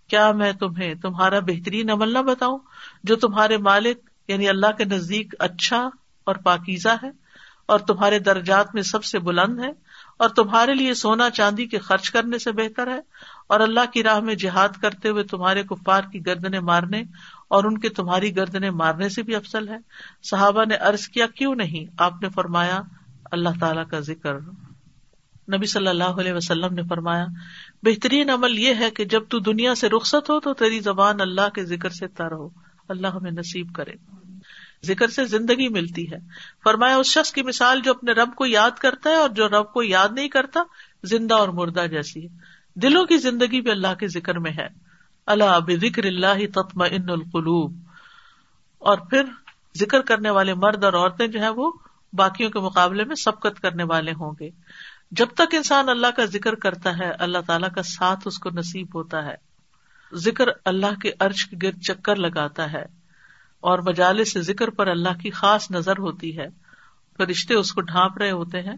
کیا 0.09 0.33
میں 0.33 0.53
تمہیں 0.53 0.95
تمہارا 0.95 1.39
بہترین 1.39 1.91
عمل 1.91 2.13
نہ 2.13 2.19
بتاؤں 2.19 2.59
جو 3.05 3.17
تمہارے 3.17 3.57
مالک 3.57 3.99
یعنی 4.29 4.49
اللہ 4.49 4.67
کے 4.79 4.85
نزدیک 4.85 5.35
اچھا 5.39 5.89
اور 6.25 6.35
پاکیزہ 6.35 6.89
ہے 7.03 7.11
اور 7.67 7.79
تمہارے 7.79 8.19
درجات 8.19 8.75
میں 8.75 8.83
سب 8.83 9.05
سے 9.05 9.19
بلند 9.19 9.59
ہے 9.59 9.71
اور 10.19 10.29
تمہارے 10.29 10.75
لیے 10.75 10.95
سونا 10.95 11.31
چاندی 11.31 11.67
کے 11.67 11.79
خرچ 11.79 12.11
کرنے 12.11 12.39
سے 12.39 12.53
بہتر 12.53 12.87
ہے 12.87 13.01
اور 13.47 13.61
اللہ 13.61 13.81
کی 13.93 14.03
راہ 14.03 14.21
میں 14.21 14.35
جہاد 14.35 14.69
کرتے 14.83 15.09
ہوئے 15.09 15.25
تمہارے 15.25 15.63
کفار 15.63 16.03
کی 16.13 16.27
گردنے 16.27 16.61
مارنے 16.61 17.03
اور 17.49 17.65
ان 17.65 17.79
کے 17.79 17.89
تمہاری 17.89 18.37
گردنے 18.37 18.71
مارنے 18.71 19.09
سے 19.09 19.23
بھی 19.23 19.35
افسل 19.35 19.69
ہے۔ 19.69 19.77
صحابہ 20.23 20.65
نے 20.65 20.75
ارض 20.75 21.09
کیا، 21.09 21.27
کیوں 21.27 21.55
نہیں؟ 21.55 21.95
آپ 21.99 22.13
نے 22.23 22.29
فرمایا، 22.29 22.81
اللہ 23.33 23.49
تعالی 23.61 23.81
کا 23.91 24.01
ذکر۔ 24.01 24.35
نبی 25.57 25.67
صلی 25.67 25.89
اللہ 25.89 26.05
علیہ 26.05 26.33
وسلم 26.33 26.75
نے 26.75 26.83
فرمایا 26.89 27.27
بہترین 27.83 28.31
عمل 28.31 28.59
یہ 28.59 28.75
ہے 28.75 28.91
کہ 28.91 29.05
جب 29.05 29.23
تو 29.29 29.39
دنیا 29.39 29.75
سے 29.75 29.89
رخصت 29.89 30.31
ہو 30.31 30.41
تو 30.41 30.55
تیری 30.55 30.81
زبان 30.81 31.21
اللہ 31.21 31.49
کے 31.55 31.65
ذکر 31.65 31.91
سے 31.91 32.09
تر 32.09 32.33
ہو۔ 32.33 32.49
اللہ 32.89 33.07
ہمیں 33.07 33.31
نصیب 33.31 33.75
کرے۔ 33.75 33.93
ذکر 34.87 35.09
سے 35.09 35.25
زندگی 35.25 35.69
ملتی 35.69 36.13
ہے۔ 36.13 36.17
فرمایا، 36.65 36.97
اس 36.97 37.07
شخص 37.07 37.33
کی 37.33 37.43
مثال 37.43 37.81
جو 37.81 37.91
اپنے 37.91 38.13
رب 38.13 38.35
کو 38.35 38.47
یاد 38.47 38.71
کرتا 38.71 39.11
ہے 39.11 39.15
اور 39.15 39.29
جو 39.29 39.49
رب 39.49 39.73
کو 39.73 39.83
یاد 39.83 40.09
نہیں 40.13 40.29
کرتا، 40.29 40.61
زندہ 41.05 41.35
اور 41.35 41.49
مردہ 41.49 41.87
جیسی 41.91 42.23
ہے۔ 42.23 42.29
دلوں 42.75 43.05
کی 43.05 43.17
زندگی 43.17 43.61
بھی 43.61 43.71
اللہ 43.71 43.95
کے 43.95 44.09
ذکر 44.09 44.39
میں 44.39 44.51
ہے۔ 44.51 44.69
اللہ 45.27 45.61
بکر 45.67 46.05
اللہ 46.05 46.47
تتم 46.55 46.83
ان 46.83 47.11
القلوب۔ 47.11 47.77
اور 48.79 48.99
پھر 48.99 49.23
ذکر 49.79 50.01
کرنے 50.01 50.31
والے 50.31 50.55
مرد 50.55 50.85
اور 50.85 50.93
عورتیں 50.93 51.27
جو 51.27 51.41
ہے 51.41 51.49
وہ 51.49 51.73
باقیوں 52.13 52.51
کے 52.51 52.59
مقابلے 52.59 53.05
میں 53.05 53.17
سبقت 53.17 53.61
کرنے 53.61 53.85
والے 53.85 54.13
ہوں 54.13 54.33
گے۔ 54.41 54.51
جب 55.11 55.27
تک 55.35 55.55
انسان 55.55 55.89
اللہ 55.89 56.07
کا 56.17 56.25
ذکر 56.25 56.55
کرتا 56.55 56.99
ہے، 56.99 57.11
اللہ 57.11 57.39
تعالیٰ 57.47 57.69
کا 57.75 57.83
ساتھ 57.83 58.21
اس 58.25 58.39
کو 58.39 58.51
نصیب 58.51 58.87
ہوتا 58.95 59.25
ہے۔ 59.25 59.35
ذکر 60.15 60.45
اللہ 60.65 61.01
کے 61.03 61.13
ارج 61.21 61.45
کے 61.45 61.57
گرد 61.63 61.81
چکر 61.81 62.17
لگاتا 62.17 62.73
ہے 62.73 62.85
اور 63.61 63.79
مجالے 63.79 64.25
سے 64.25 64.43
ذکر 64.43 64.71
پر 64.71 64.87
اللہ 64.87 65.21
کی 65.23 65.31
خاص 65.31 65.71
نظر 65.71 65.99
ہوتی 65.99 66.39
ہے۔ 66.39 66.47
فرشتے 67.17 67.55
اس 67.55 67.73
کو 67.73 67.81
ڈھانپ 67.81 68.19
رہے 68.19 68.31
ہوتے 68.31 68.63
ہیں 68.63 68.77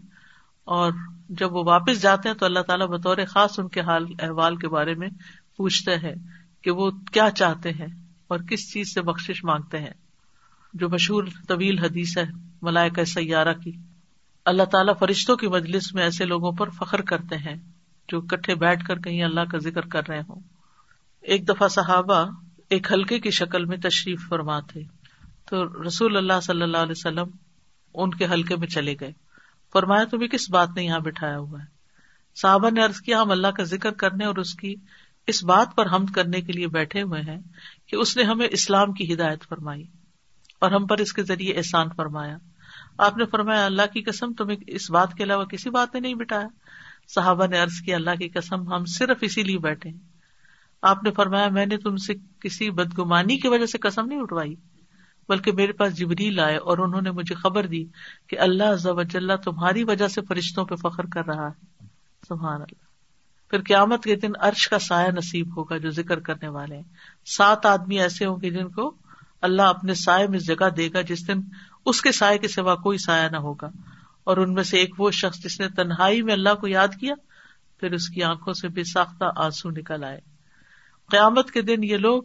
اور 0.63 0.91
جب 1.29 1.53
وہ 1.53 1.63
واپس 1.65 2.01
جاتے 2.01 2.29
ہیں 2.29 2.35
تو 2.35 2.45
اللہ 2.45 2.59
تعالیٰ 2.59 2.87
بطور 2.87 3.17
خاص 3.27 3.59
ان 3.59 3.67
کے 3.67 3.81
حال، 3.81 4.05
احوال 4.19 4.55
کے 4.55 4.67
بارے 4.67 4.93
میں 4.93 5.09
پوچھتے 5.57 5.97
ہیں 5.97 6.15
کہ 6.61 6.71
وہ 6.71 6.91
کیا 6.91 7.29
چاہتے 7.31 7.71
ہیں 7.71 7.87
اور 8.27 8.39
کس 8.39 8.73
چیز 8.73 8.93
سے 8.93 9.01
بخش 9.01 9.43
مانگتے 9.43 9.77
ہیں۔ 9.77 9.93
جو 10.73 10.89
مشہور 10.89 11.23
طویل 11.47 11.79
حدیث 11.79 12.17
ہے، 12.17 12.23
ملائکہ 12.61 13.03
سیارہ 13.03 13.53
کی۔ 13.53 13.71
اللہ 14.45 14.63
تعالیٰ 14.63 14.93
فرشتوں 14.99 15.37
کی 15.37 15.47
مجلس 15.47 15.93
میں 15.93 16.03
ایسے 16.03 16.25
لوگوں 16.25 16.51
پر 16.51 16.69
فخر 16.69 17.01
کرتے 17.01 17.35
ہیں 17.37 17.55
جو 18.07 18.21
کٹھے 18.21 18.55
بیٹھ 18.55 18.85
کر 18.85 18.99
کہیں 18.99 19.23
اللہ 19.23 19.41
کا 19.41 19.57
ذکر 19.57 19.81
کر 19.81 20.07
رہے 20.07 20.19
ہوں۔ 20.19 20.39
ایک 21.21 21.49
دفعہ 21.49 21.67
صحابہ 21.67 22.25
ایک 22.69 22.91
ہلکے 22.91 23.19
کی 23.19 23.31
شکل 23.31 23.65
میں 23.65 23.77
تشریف 23.77 24.27
فرما 24.29 24.59
تھے۔ 24.59 24.81
تو 25.49 25.83
رسول 25.87 26.17
اللہ 26.17 26.39
صلی 26.43 26.61
اللہ 26.61 26.77
علیہ 26.77 26.91
وسلم 26.91 27.27
ان 27.93 28.09
کے 28.09 28.25
حلقے 28.25 28.55
میں 28.55 28.67
چلے 28.67 28.95
گئے۔ 29.01 29.11
فرمایا، 29.73 30.03
تمہیں 30.03 30.27
کس 30.27 30.49
بات 30.49 30.69
نے 30.75 30.83
یہاں 30.83 30.99
بٹھایا 30.99 31.37
ہوا 31.37 31.59
ہے؟ 31.59 31.65
صحابہ 32.35 32.69
نے 32.69 32.83
ارض 32.83 32.97
کیا، 32.97 33.21
ہم 33.21 33.31
اللہ 33.31 33.47
کا 33.47 33.63
ذکر 33.63 33.91
کرنے 33.91 34.25
اور 34.25 34.35
اس 34.35 34.53
کی 34.53 34.75
اس 35.27 35.43
بات 35.43 35.75
پر 35.75 35.85
ہم 35.85 36.05
کرنے 36.05 36.41
کے 36.41 36.53
لیے 36.53 36.67
بیٹھے 36.67 37.01
ہوئے 37.01 37.21
ہیں 37.21 37.39
کہ 37.87 37.95
اس 37.95 38.17
نے 38.17 38.23
ہمیں 38.23 38.47
اسلام 38.51 38.93
کی 38.93 39.13
ہدایت 39.13 39.43
فرمائی 39.49 39.83
اور 40.59 40.71
ہم 40.71 40.87
پر 40.87 40.97
اس 40.97 41.13
کے 41.13 41.23
ذریعے 41.23 41.53
احسان 41.53 41.87
فرمایا۔ 41.95 42.37
آپ 42.97 43.17
نے 43.17 43.25
فرمایا، 43.25 43.65
اللہ 43.65 43.81
کی 43.93 44.01
قسم 44.01 44.33
تمہیں 44.33 44.57
اس 44.67 44.91
بات 44.91 45.13
کے 45.13 45.23
علاوہ 45.23 45.45
کسی 45.45 45.69
بات 45.69 45.93
نے 45.93 45.99
نہیں 45.99 46.13
بٹایا۔ 46.13 46.47
صحابہ 47.15 47.47
نے 47.47 47.61
ارض 47.61 47.81
کیا، 47.85 47.95
اللہ 47.95 48.15
کی 48.19 48.29
قسم، 48.29 48.73
ہم 48.73 48.85
صرف 48.85 49.17
اسی 49.21 49.43
لیے 49.43 49.57
بیٹھے 49.57 49.89
ہیں۔ 49.89 49.97
آپ 50.81 51.03
نے 51.03 51.11
فرمایا، 51.11 51.49
میں 51.49 51.65
نے 51.65 51.77
تم 51.77 51.95
سے 51.95 52.13
کسی 52.39 52.71
بدگمانی 52.71 53.37
کی 53.37 53.47
وجہ 53.47 53.65
سے 53.65 53.77
قسم 53.77 54.05
نہیں 54.05 54.21
اٹھوائی، 54.21 54.55
بلکہ 55.29 55.51
میرے 55.51 55.71
پاس 55.71 55.97
جبریل 55.97 56.39
آئے 56.39 56.57
اور 56.57 56.77
انہوں 56.77 57.01
نے 57.01 57.11
مجھے 57.11 57.35
خبر 57.35 57.65
دی 57.65 57.85
کہ 58.27 58.39
اللہ 58.39 59.35
تمہاری 59.45 59.83
وجہ 59.83 60.07
سے 60.07 60.21
فرشتوں 60.21 60.65
پہ 60.65 60.75
فخر 60.75 61.05
کر 61.05 61.25
رہا 61.25 61.47
ہے۔ 61.47 61.85
سبحان 62.27 62.61
اللہ۔ 62.61 62.91
پھر 63.49 63.61
قیامت 63.61 64.03
کے 64.03 64.15
دن 64.15 64.31
عرش 64.39 64.67
کا 64.69 64.79
سایہ 64.79 65.11
نصیب 65.11 65.57
ہوگا 65.57 65.77
جو 65.77 65.89
ذکر 65.89 66.19
کرنے 66.19 66.47
والے 66.47 66.75
ہیں۔ 66.75 66.83
سات 67.25 67.65
آدمی 67.65 67.99
ایسے 67.99 68.25
ہوں 68.25 68.37
گے 68.41 68.49
جن 68.49 68.69
کو 68.69 68.95
اللہ 69.41 69.61
اپنے 69.61 69.93
سائے 69.93 70.27
میں 70.27 70.39
جگہ 70.39 70.69
دے 70.69 70.89
گا، 70.93 71.01
جس 71.01 71.27
دن 71.27 71.41
اس 71.85 72.01
کے 72.01 72.11
سائے 72.11 72.37
کے 72.37 72.47
سوا 72.47 72.75
کوئی 72.75 72.97
سایہ 72.97 73.29
نہ 73.29 73.37
ہوگا۔ 73.37 73.69
اور 74.23 74.37
ان 74.37 74.53
میں 74.53 74.63
سے 74.63 74.77
ایک 74.77 74.95
وہ 74.97 75.11
شخص 75.11 75.39
جس 75.39 75.59
نے 75.59 75.69
تنہائی 75.69 76.21
میں 76.21 76.33
اللہ 76.33 76.53
کو 76.53 76.67
یاد 76.67 76.87
کیا، 76.99 77.13
پھر 77.79 77.91
اس 77.91 78.09
کی 78.09 78.23
آنکھوں 78.23 78.53
سے 78.53 78.67
بے 78.67 78.83
ساختہ 78.83 79.25
آنسو 79.35 79.69
نکل 79.69 80.03
آئے۔ 80.03 80.19
قیامت 81.09 81.51
کے 81.51 81.61
دن 81.61 81.83
یہ 81.83 81.97
لوگ 81.97 82.23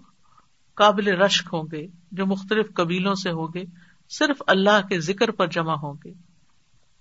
قابل 0.75 1.09
رشک 1.09 1.49
ہوں 1.53 1.65
گے، 1.73 1.87
جو 2.13 2.27
مختلف 2.27 2.67
قبیلوں 2.75 3.15
سے 3.15 3.31
ہوں 3.31 3.49
گے، 3.55 3.65
صرف 4.11 4.43
اللہ 4.47 4.87
کے 4.89 5.01
ذکر 5.01 5.31
پر 5.31 5.47
جمع 5.47 5.75
ہوں 5.75 5.95
گے۔ 6.05 6.13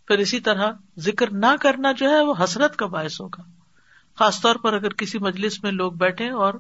پھر 0.08 0.18
اسی 0.18 0.40
طرح 0.40 0.72
ذکر 1.00 1.32
نہ 1.32 1.56
کرنا 1.62 1.92
جو 1.92 2.10
ہے، 2.10 2.22
وہ 2.22 2.34
حسرت 2.44 2.76
کا 2.76 2.86
باعث 2.86 3.22
ہوگا۔ 3.22 3.42
خاص 4.20 4.42
طور 4.42 4.56
پر 4.56 4.74
اگر 4.74 4.90
کسی 4.90 5.20
مجلس 5.20 5.64
میں 5.64 5.72
لوگ 5.72 5.92
بیٹھے 5.92 6.30
اور 6.30 6.54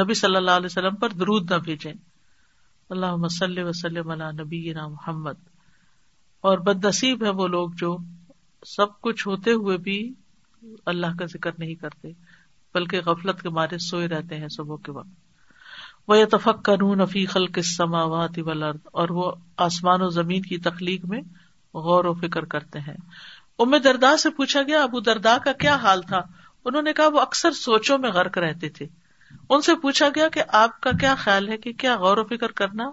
نبی 0.00 0.14
صلی 0.14 0.36
اللہ 0.36 0.50
علیہ 0.50 0.66
وسلم 0.66 0.94
پر 0.94 1.08
درود 1.08 1.50
نہ 1.50 1.56
بھیجیں۔ 1.56 1.92
اللہ 2.90 3.16
مسلم 3.16 3.66
وسلم 3.66 4.12
نبی 4.12 4.74
محمد۔ 4.74 5.32
اور 6.40 6.58
بد 6.58 6.84
نصیب 6.84 7.24
ہے 7.24 7.30
وہ 7.30 7.48
لوگ 7.48 7.70
جو 7.76 7.96
سب 8.66 9.00
کچھ 9.00 9.28
ہوتے 9.28 9.52
ہوئے 9.52 9.76
بھی 9.76 10.14
اللہ 10.86 11.06
کا 11.18 11.24
ذکر 11.24 11.50
نہیں 11.58 11.74
کرتے، 11.74 12.08
بلکہ 12.74 13.00
غفلت 13.00 13.42
کے 13.42 13.48
مارے 13.48 13.78
سوئے 13.78 14.08
رہتے 14.08 14.36
ہیں 14.36 14.48
صبح 14.48 14.76
کے 14.84 14.92
وقت۔ 14.92 15.08
وہ 16.08 16.14
اتفق 16.14 16.64
قانون 16.64 17.00
افی 17.00 17.26
خلق 17.26 17.58
سماوات 17.64 18.30
ولرد 18.36 18.78
اور 18.92 19.08
وہ 19.08 19.32
آسمان 19.56 20.02
و 20.02 20.08
زمین 20.08 20.42
کی 20.42 20.58
تخلیق 20.58 21.04
میں 21.04 21.20
غور 21.74 22.04
و 22.04 22.14
فکر 22.14 22.44
کرتے 22.44 22.78
ہیں۔ 22.78 22.96
ام 23.58 23.76
دردا 23.76 24.16
سے 24.16 24.30
پوچھا 24.30 24.62
گیا، 24.62 24.82
ابو 24.82 25.00
دردا 25.00 25.38
کا 25.38 25.52
کیا 25.52 25.76
حال 25.76 26.02
تھا؟ 26.02 26.20
انہوں 26.64 26.82
نے 26.82 26.92
کہا، 26.92 27.08
وہ 27.08 27.20
اکثر 27.20 27.50
سوچوں 27.50 27.98
میں 27.98 28.10
غرق 28.10 28.38
رہتے 28.38 28.68
تھے۔ 28.68 28.86
ان 29.50 29.60
سے 29.60 29.74
پوچھا 29.74 30.08
گیا 30.08 30.28
کہ 30.28 30.42
آپ 30.48 30.80
کا 30.80 30.90
کیا 31.00 31.14
خیال 31.14 31.48
ہے 31.48 31.56
کہ 31.56 31.72
کیا 31.72 31.96
غور 31.96 32.16
و 32.16 32.24
فکر 32.24 32.52
کرنا 32.52 32.84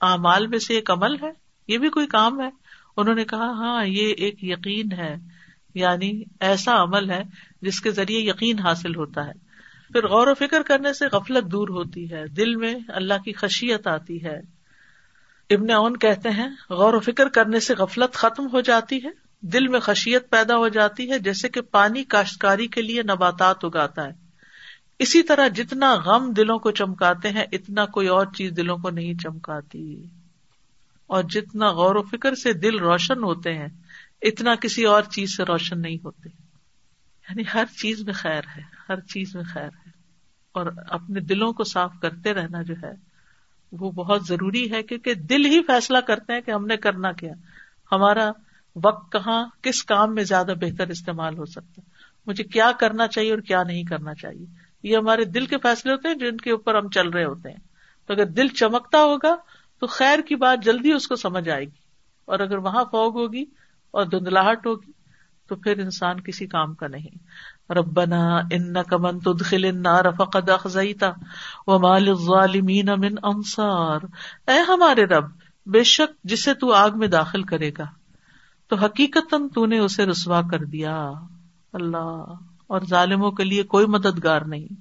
اعمال 0.00 0.46
میں 0.46 0.58
سے 0.58 0.74
ایک 0.74 0.90
عمل 0.90 1.14
ہے؟ 1.22 1.30
یہ 1.68 1.78
بھی 1.78 1.88
کوئی 1.88 2.06
کام 2.06 2.40
ہے؟ 2.40 2.48
انہوں 2.96 3.14
نے 3.14 3.24
کہا 3.24 3.50
ہاں 3.50 3.84
یہ 3.86 4.14
ایک 4.16 4.44
یقین 4.44 4.92
ہے 4.92 5.16
یعنی 5.74 6.22
ایسا 6.40 6.82
عمل 6.82 7.10
ہے 7.10 7.22
جس 7.62 7.80
کے 7.80 7.90
ذریعے 7.90 8.20
یقین 8.20 8.58
حاصل 8.58 8.94
ہوتا 8.94 9.26
ہے۔ 9.26 9.32
پھر 9.92 10.06
غور 10.06 10.26
و 10.26 10.34
فکر 10.34 10.62
کرنے 10.62 10.92
سے 10.92 11.06
غفلت 11.12 11.44
دور 11.44 11.68
ہوتی 11.68 12.10
ہے، 12.10 12.26
دل 12.26 12.56
میں 12.56 12.74
اللہ 12.88 13.14
کی 13.24 13.32
خشیت 13.32 13.86
آتی 13.86 14.24
ہے۔ 14.24 14.40
ابن 15.50 15.70
اون 15.70 15.96
کہتے 15.96 16.30
ہیں، 16.30 16.48
غور 16.70 16.94
و 16.94 17.00
فکر 17.00 17.28
کرنے 17.28 17.60
سے 17.60 17.74
غفلت 17.74 18.14
ختم 18.14 18.46
ہو 18.52 18.60
جاتی 18.60 19.04
ہے، 19.04 19.08
دل 19.40 19.68
میں 19.68 19.80
خشیت 19.80 20.30
پیدا 20.30 20.56
ہو 20.56 20.68
جاتی 20.68 21.10
ہے، 21.10 21.18
جیسے 21.18 21.48
کہ 21.48 21.60
پانی 21.60 22.04
کاشتکاری 22.04 22.66
کے 22.66 22.82
لیے 22.82 23.02
نباتات 23.02 23.64
اگاتا 23.64 24.04
ہے۔ 24.04 24.27
اسی 24.98 25.22
طرح 25.22 25.48
جتنا 25.48 25.94
غم 25.94 26.32
دلوں 26.32 26.58
کو 26.58 26.70
چمکاتے 26.70 27.30
ہیں، 27.30 27.44
اتنا 27.52 27.86
کوئی 27.86 28.08
اور 28.08 28.26
چیز 28.36 28.52
دلوں 28.56 28.78
کو 28.78 28.90
نہیں 28.90 29.14
چمکاتی۔ 29.14 30.04
اور 31.06 31.22
جتنا 31.22 31.70
غور 31.70 31.94
و 31.94 32.02
فکر 32.02 32.34
سے 32.34 32.52
دل 32.52 32.78
روشن 32.78 33.22
ہوتے 33.22 33.54
ہیں، 33.54 33.68
اتنا 34.22 34.54
کسی 34.54 34.84
اور 34.84 35.02
چیز 35.02 35.36
سے 35.36 35.42
روشن 35.42 35.80
نہیں 35.80 35.96
ہوتے۔ 36.04 36.28
یعنی 37.28 37.42
ہر 37.54 37.64
چیز 37.80 38.02
میں 38.02 38.12
خیر 38.12 38.40
ہے، 38.56 38.62
ہر 38.88 39.00
چیز 39.00 39.36
میں 39.36 39.44
خیر 39.52 39.68
ہے۔ 39.86 39.90
اور 40.52 40.66
اپنے 40.88 41.20
دلوں 41.20 41.52
کو 41.52 41.64
صاف 41.64 41.92
کرتے 42.02 42.34
رہنا 42.34 42.62
جو 42.62 42.74
ہے، 42.82 42.92
وہ 43.72 43.90
بہت 43.90 44.26
ضروری 44.26 44.72
ہے، 44.72 44.82
کیونکہ 44.82 45.14
دل 45.14 45.44
ہی 45.44 45.62
فیصلہ 45.62 45.98
کرتے 45.98 46.32
ہیں 46.32 46.40
کہ 46.40 46.50
ہم 46.50 46.66
نے 46.66 46.76
کرنا 46.76 47.12
کیا۔ 47.12 47.32
ہمارا 47.92 48.30
وقت 48.84 49.12
کہاں، 49.12 49.46
کس 49.62 49.84
کام 49.84 50.14
میں 50.14 50.24
زیادہ 50.24 50.52
بہتر 50.60 50.88
استعمال 50.88 51.38
ہو 51.38 51.44
سکتا۔ 51.44 51.80
مجھے 52.26 52.44
کیا 52.44 52.72
کرنا 52.80 53.06
چاہیے 53.06 53.30
اور 53.30 53.38
کیا 53.38 53.62
نہیں 53.62 53.82
کرنا 53.82 54.14
چاہیے۔ 54.14 54.67
یہ 54.82 54.96
ہمارے 54.96 55.24
دل 55.24 55.46
کے 55.46 55.56
فیصلے 55.58 55.92
ہوتے 55.92 56.08
ہیں 56.08 56.14
جن 56.14 56.36
کے 56.36 56.50
اوپر 56.50 56.74
ہم 56.74 56.88
چل 56.88 57.08
رہے 57.08 57.24
ہوتے 57.24 57.50
ہیں۔ 57.50 57.58
تو 58.06 58.14
اگر 58.14 58.24
دل 58.24 58.48
چمکتا 58.48 58.98
ہوگا 58.98 59.36
تو 59.80 59.86
خیر 59.86 60.18
کی 60.18 60.36
بات 60.36 60.64
جلدی 60.64 60.92
اس 60.92 61.08
کو 61.08 61.16
سمجھ 61.16 61.48
آئے 61.48 61.64
گی۔ 61.64 61.88
اور 62.24 62.38
اگر 62.38 62.58
وہاں 62.58 62.84
فوگ 62.84 63.16
ہوگی 63.16 63.44
اور 63.90 64.04
دھندلاہٹ 64.04 64.66
ہوگی 64.66 64.92
تو 65.48 65.56
پھر 65.56 65.78
انسان 65.78 66.20
کسی 66.20 66.46
کام 66.46 66.74
کا 66.74 66.86
نہیں۔ 66.86 67.18
ربنا 67.72 68.38
ان 68.50 68.74
کمن 68.88 69.18
تدخل 69.18 69.64
النار 69.64 70.04
فقد 70.18 70.48
اخزیتا 70.48 71.10
وما 71.66 71.98
للظالمین 71.98 72.86
من 72.86 73.14
انصار۔ 73.22 74.00
اے 74.46 74.58
ہمارے 74.58 75.04
رب، 75.04 75.24
بے 75.66 75.84
شک 75.84 76.24
جسے 76.24 76.54
تو 76.54 76.72
آگ 76.72 76.90
میں 76.94 77.08
داخل 77.08 77.42
کرے 77.42 77.70
گا، 77.78 77.84
تو 78.68 78.76
حقیقت 78.76 79.34
تو 79.54 79.66
نے 79.66 79.78
اسے 79.78 80.06
رسوا 80.06 80.40
کر 80.50 80.58
دیا۔ 80.58 81.10
اللہ۔ 81.72 82.24
اور 82.68 82.80
ظالموں 82.90 83.30
کے 83.30 83.44
لیے 83.44 83.62
کوئی 83.62 83.86
مددگار 83.86 84.40
نہیں۔ 84.40 84.74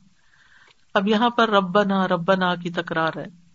اب 0.93 1.07
یہاں 1.07 1.29
پر 1.29 1.49
ربنا 1.49 2.07
ربنا 2.07 2.55
کی 2.55 2.69
تکرار 2.69 3.17
ہے۔ 3.17 3.47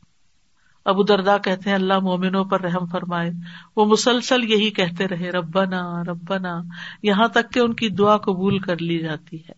ابو 0.84 1.02
دردا 1.02 1.38
کہتے 1.38 1.70
ہیں، 1.70 1.76
اللہ 1.76 1.98
مومنوں 1.98 2.44
پر 2.44 2.60
رحم 2.60 2.86
فرمائے۔ 2.86 3.30
وہ 3.76 3.84
مسلسل 3.84 4.50
یہی 4.50 4.70
کہتے 4.70 5.08
رہے، 5.08 5.30
ربنا 5.30 6.02
ربنا۔ 6.04 6.60
یہاں 7.02 7.28
تک 7.28 7.52
کہ 7.52 7.60
ان 7.60 7.74
کی 7.74 7.88
دعا 7.88 8.16
قبول 8.16 8.58
کر 8.58 8.78
لی 8.78 8.98
جاتی 8.98 9.36
ہے۔ 9.36 9.52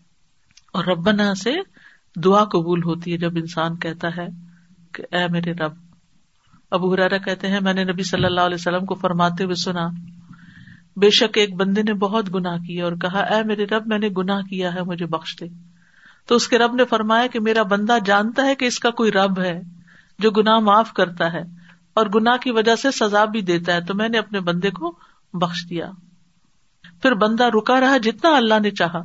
اور 0.73 0.85
ربنا 0.85 1.35
سے 1.35 1.54
دعا 2.16 2.45
قبول 2.45 2.83
ہوتی 2.85 3.12
ہے، 3.12 3.16
جب 3.16 3.33
انسان 3.37 3.76
کہتا 3.76 4.09
ہے 4.16 4.26
کہ 4.93 5.16
اے 5.16 5.28
میرے 5.28 5.52
رب۔ 5.52 5.73
ابو 6.71 6.95
حرارا 6.95 7.19
کہتے 7.19 7.49
ہیں، 7.49 7.61
میں 7.62 7.75
نے 7.75 7.85
نبی 7.85 8.02
صلی 8.02 8.25
اللہ 8.25 8.40
علیہ 8.40 8.54
وسلم 8.54 8.87
کو 8.87 8.95
فرماتے 8.95 9.45
ہوئے 9.45 9.54
سنا 9.54 9.88
بے 10.97 11.11
شک 11.11 11.39
ایک 11.39 11.55
بندے 11.55 11.83
نے 11.83 11.95
بہت 11.95 12.35
گنا 12.35 12.57
کیا 12.57 12.85
اور 12.85 12.93
کہا، 12.93 13.19
اے 13.19 13.43
میرے 13.43 13.65
رب، 13.65 13.83
میں 13.87 13.99
نے 13.99 14.09
گناہ 14.09 14.43
کیا 14.43 14.75
ہے، 14.75 14.83
مجھے 14.83 15.07
بخش 15.07 15.37
دے۔ 15.41 15.47
تو 16.27 16.35
اس 16.35 16.49
کے 16.49 16.59
رب 16.59 16.75
نے 16.75 16.85
فرمایا 16.85 17.27
کہ 17.27 17.41
میرا 17.41 17.63
بندہ 17.63 17.97
جانتا 18.05 18.43
ہے 18.43 18.55
کہ 18.55 18.65
اس 18.65 18.79
کا 18.79 18.91
کوئی 18.91 19.13
رب 19.13 19.41
ہے 19.41 19.63
جو 20.19 20.31
گناہ 20.31 20.59
معاف 20.59 20.93
کرتا 20.93 21.33
ہے 21.33 21.43
اور 21.95 22.07
گناہ 22.15 22.37
کی 22.37 22.51
وجہ 22.51 22.77
سے 22.77 22.91
سزا 22.91 23.25
بھی 23.25 23.41
دیتا 23.41 23.73
ہے، 23.73 23.81
تو 23.81 23.95
میں 23.95 24.09
نے 24.09 24.19
اپنے 24.19 24.41
بندے 24.41 24.71
کو 24.71 24.99
بخش 25.33 25.67
دیا۔ 25.71 25.91
پھر 27.03 27.15
بندہ 27.15 27.45
رکا 27.45 27.81
رہا 27.81 27.97
جتنا 27.97 28.37
اللہ 28.37 28.61
نے 28.63 28.71
چاہا، 28.71 29.03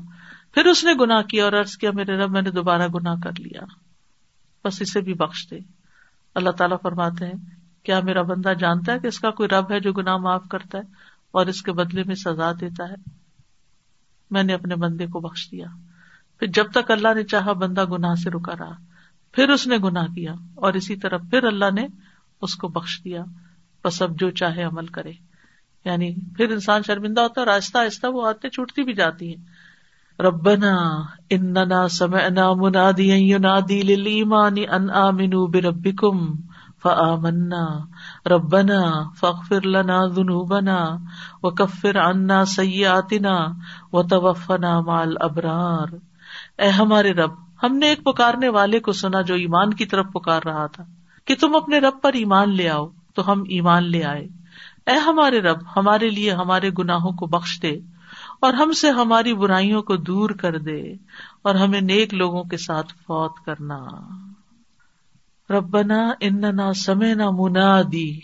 پھر 0.53 0.65
اس 0.65 0.84
نے 0.84 0.91
گناہ 1.01 1.22
کیا 1.22 1.46
اور 1.46 1.53
عرض 1.53 1.77
کیا، 1.77 1.91
میرے 1.93 2.17
رب، 2.17 2.31
میں 2.31 2.41
نے 2.41 2.51
دوبارہ 2.51 2.88
گناہ 2.96 3.15
کر 3.24 3.31
لیا۔ 3.39 3.62
بس 4.65 4.81
اسے 4.81 5.01
بھی 5.01 5.13
بخش 5.13 5.48
دے۔ 5.51 5.58
اللہ 6.36 6.50
تعالیٰ 6.50 6.77
فرماتے 6.81 7.25
ہیں، 7.25 7.34
کیا 7.84 8.00
میرا 8.00 8.22
بندہ 8.22 8.53
جانتا 8.60 8.93
ہے 8.93 9.00
کہ 9.00 9.08
اس 9.08 9.19
کا 9.19 9.29
کوئی 9.29 9.50
رب 9.50 9.72
ہے 9.72 9.79
جو 9.79 9.93
گناہ 9.93 10.17
معاف 10.17 10.43
کرتا 10.51 10.77
ہے؟ 10.77 10.84
اور 11.31 11.45
اس 11.45 11.62
کے 11.62 11.71
بدلے 11.71 12.03
میں 12.03 12.15
سزا 12.15 12.51
دیتا 12.51 12.89
ہے۔ 12.89 12.95
میں 14.31 14.43
نے 14.43 14.53
اپنے 14.53 14.75
بندے 14.75 15.07
کو 15.07 15.19
بخش 15.19 15.51
دیا۔ 15.51 15.65
پھر 16.39 16.48
جب 16.48 16.65
تک 16.71 16.91
اللہ 16.91 17.13
نے 17.15 17.24
چاہا 17.24 17.51
بندہ 17.51 17.86
گناہ 17.86 18.15
سے 18.15 18.29
رکا 18.29 18.53
رہا، 18.59 18.71
پھر 19.31 19.50
اس 19.50 19.67
نے 19.67 19.77
گناہ 19.77 20.07
کیا 20.07 20.33
اور 20.55 20.74
اسی 20.74 20.95
طرح 20.95 21.17
پھر 21.17 21.43
اللہ 21.43 21.71
نے 21.74 21.88
اس 22.41 22.55
کو 22.55 22.67
بخش 22.67 23.01
دیا۔ 23.03 23.24
بس 23.83 24.01
اب 24.01 24.19
جو 24.19 24.29
چاہے 24.29 24.63
عمل 24.63 24.86
کرے۔ 24.86 25.12
یعنی 25.86 26.15
پھر 26.15 26.50
انسان 26.50 26.81
شرمندہ 26.88 27.21
ہوتا 27.21 27.41
ہے 27.41 27.45
اور 27.45 27.55
آہستہ 27.55 27.77
آہستہ 27.77 28.07
وہ 28.07 28.27
آتے 28.27 28.50
چھوٹتی 28.50 28.83
بھی 28.83 28.93
جاتی 28.93 29.36
ہیں۔ 29.36 29.45
ربنا 30.21 30.77
اننا 31.29 31.88
سمعنا 31.88 32.53
منادیا 32.53 33.15
ینادی 33.17 33.81
للایمان 33.81 34.53
ان 34.69 34.89
آمنوا 34.89 35.48
بربکم۔ 35.50 36.49
فآمنا. 36.83 37.65
ربنا 38.29 39.09
فاغفر 39.19 39.65
لنا 39.65 40.05
ذنوبنا 40.05 40.98
وکفر 41.43 42.00
عنا 42.00 42.45
سیئاتنا 42.45 43.48
وتوفنا 43.93 44.79
مع 44.79 45.01
الابرار. 45.01 45.93
اے 46.57 46.67
ہمارے 46.67 47.12
رب، 47.12 47.31
ہم 47.63 47.77
نے 47.77 47.88
ایک 47.88 48.03
پکارنے 48.03 48.50
والے 48.50 48.79
کو 48.79 48.91
سنا 48.91 49.21
جو 49.21 49.33
ایمان 49.33 49.74
کی 49.74 49.86
طرف 49.86 50.05
پکار 50.13 50.41
رہا 50.45 50.65
تھا 50.65 50.83
کہ 51.25 51.36
تم 51.36 51.55
اپنے 51.55 51.79
رب 51.79 52.01
پر 52.01 52.13
ایمان 52.13 52.55
لے 52.55 52.69
آؤ، 52.69 52.88
تو 53.13 53.31
ہم 53.31 53.43
ایمان 53.50 53.83
لے 53.83 54.03
آئے۔ 54.03 54.27
اے 54.88 54.98
ہمارے 54.98 55.41
رب، 55.41 55.57
ہمارے 55.75 56.09
لیے 56.09 56.31
ہمارے 56.31 56.69
گناہوں 56.79 57.12
کو 57.12 57.25
بخش 57.25 57.62
دے 57.62 57.79
اور 58.41 58.53
ہم 58.53 58.71
سے 58.71 58.89
ہماری 58.89 59.33
برائیوں 59.33 59.81
کو 59.81 59.95
دور 59.95 60.29
کر 60.29 60.57
دے 60.57 60.93
اور 61.41 61.55
ہمیں 61.55 61.81
نیک 61.81 62.13
لوگوں 62.13 62.43
کے 62.43 62.57
ساتھ 62.57 62.93
فوت 63.07 63.45
کرنا۔ 63.45 63.77
ربنا 65.50 66.12
اننا 66.20 66.74
سمعنا 66.74 67.29
منادی۔ 67.29 68.20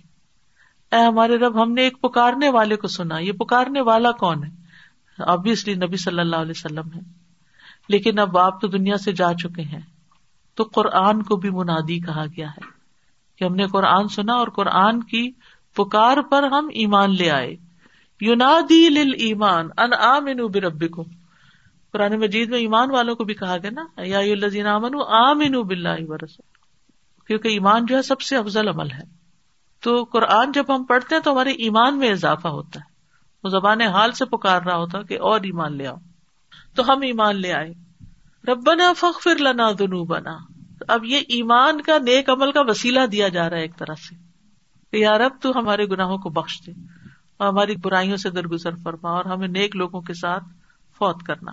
اے 0.91 1.05
ہمارے 1.05 1.37
رب، 1.37 1.63
ہم 1.63 1.71
نے 1.71 1.81
ایک 1.81 2.01
پکارنے 2.01 2.49
والے 2.49 2.75
کو 2.75 2.87
سنا۔ 2.87 3.17
یہ 3.17 3.31
پکارنے 3.31 3.81
والا 3.81 4.11
کون 4.11 4.43
ہے؟ 4.43 4.65
آبیسلی 5.27 5.73
نبی 5.73 5.97
صلی 5.97 6.19
اللہ 6.19 6.35
علیہ 6.35 6.53
وسلم 6.55 6.87
ہے 6.95 6.99
لیکن 7.89 8.19
اب 8.19 8.37
آپ 8.37 8.61
تو 8.61 8.67
دنیا 8.67 8.97
سے 8.97 9.11
جا 9.11 9.33
چکے 9.33 9.61
ہیں۔ 9.61 9.81
تو 10.55 10.63
قرآن 10.63 11.23
کو 11.23 11.35
بھی 11.35 11.49
منادی 11.49 11.99
کہا 11.99 12.25
گیا 12.37 12.49
ہے 12.49 12.61
کہ 13.37 13.43
ہم 13.43 13.55
نے 13.55 13.67
قرآن 13.67 14.07
سنا 14.07 14.33
اور 14.33 14.47
قرآن 14.47 15.03
کی 15.03 15.31
پکار 15.75 16.17
پر 16.31 16.43
ہم 16.43 16.67
ایمان 16.73 17.15
لے 17.15 17.31
آئے۔ 17.31 17.55
یونادی 18.21 18.89
لل 18.89 19.11
ایمان 19.17 19.69
ان 19.77 19.93
آمن 19.93 20.37
برب 20.37 20.89
کو 20.91 21.03
قرآن 21.93 22.19
مجید 22.19 22.49
میں 22.49 22.59
ایمان 22.59 22.91
والوں 22.91 23.15
کو 23.15 23.23
بھی 23.23 23.33
کہا 23.33 23.57
گیا 23.57 23.69
نا، 23.69 24.01
یا 24.05 24.21
لذین 24.21 24.67
امن 24.67 24.95
آمن 25.07 25.61
بلّہ 25.61 26.05
برس 26.07 26.41
کیونکہ 27.27 27.47
ایمان 27.47 27.85
جو 27.85 27.97
ہے 27.97 28.01
سب 28.01 28.21
سے 28.21 28.37
افضل 28.37 28.67
عمل 28.67 28.91
ہے۔ 28.91 29.15
تو 29.81 30.03
قرآن 30.03 30.51
جب 30.51 30.75
ہم 30.75 30.83
پڑھتے 30.83 31.15
ہیں 31.15 31.21
تو 31.21 31.31
ہمارے 31.31 31.49
ایمان 31.49 31.99
میں 31.99 32.09
اضافہ 32.09 32.47
ہوتا 32.47 32.79
ہے۔ 32.79 32.95
وہ 33.43 33.49
زبان 33.49 33.81
حال 33.81 34.11
سے 34.11 34.25
پکار 34.25 34.61
رہا 34.61 34.75
ہوتا 34.75 35.01
کہ 35.01 35.19
اور 35.21 35.39
ایمان 35.39 35.77
لے 35.77 35.87
آؤ۔ 35.87 35.95
تو 36.75 36.83
ہم 36.83 37.01
ایمان 37.01 37.35
لے 37.35 37.53
آئے۔ 37.53 37.73
ربنا 38.47 38.93
فخر 38.97 39.35
لنا 39.39 39.71
دنو 39.79 40.03
بنا 40.03 40.37
اب 40.87 41.05
یہ 41.05 41.17
ایمان 41.17 41.81
کا 41.81 41.97
نیک 41.97 42.29
عمل 42.29 42.51
کا 42.51 42.61
وسیلہ 42.67 43.05
دیا 43.11 43.27
جا 43.27 43.49
رہا 43.49 43.57
ہے 43.57 43.61
ایک 43.61 43.77
طرح 43.77 43.93
سے۔ 43.93 44.15
کہ 44.91 44.97
یار 44.97 45.19
اب 45.19 45.31
تو 45.41 45.51
ہمارے 45.55 45.85
گناہوں 45.85 46.17
کو 46.17 46.29
بخش 46.29 46.61
دے۔ 46.67 46.71
اور 47.37 47.47
ہماری 47.47 47.75
برائیوں 47.75 48.17
سے 48.17 48.29
درگزر 48.29 48.75
فرما 48.83 49.09
اور 49.09 49.25
ہمیں 49.25 49.47
نیک 49.47 49.75
لوگوں 49.75 50.01
کے 50.01 50.13
ساتھ 50.13 50.43
فوت 50.97 51.23
کرنا۔ 51.23 51.51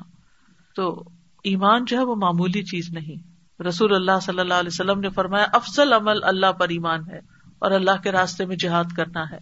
تو 0.75 1.05
ایمان 1.45 1.85
جو 1.85 1.99
ہے 1.99 2.05
وہ 2.05 2.14
معمولی 2.14 2.62
چیز 2.62 2.91
نہیں۔ 2.91 3.31
رسول 3.62 3.95
اللہ 3.95 4.21
صلی 4.23 4.38
اللہ 4.38 4.54
علیہ 4.54 4.71
وسلم 4.73 5.00
نے 5.00 5.11
فرمایا، 5.11 5.47
افضل 5.52 5.92
عمل 5.92 6.25
اللہ 6.25 6.52
پر 6.52 6.69
ایمان 6.69 7.00
ہے 7.11 7.21
اور 7.59 7.71
اللہ 7.71 8.02
کے 8.02 8.12
راستے 8.12 8.45
میں 8.45 8.57
جہاد 8.57 8.85
کرنا 8.97 9.31
ہے۔ 9.31 9.38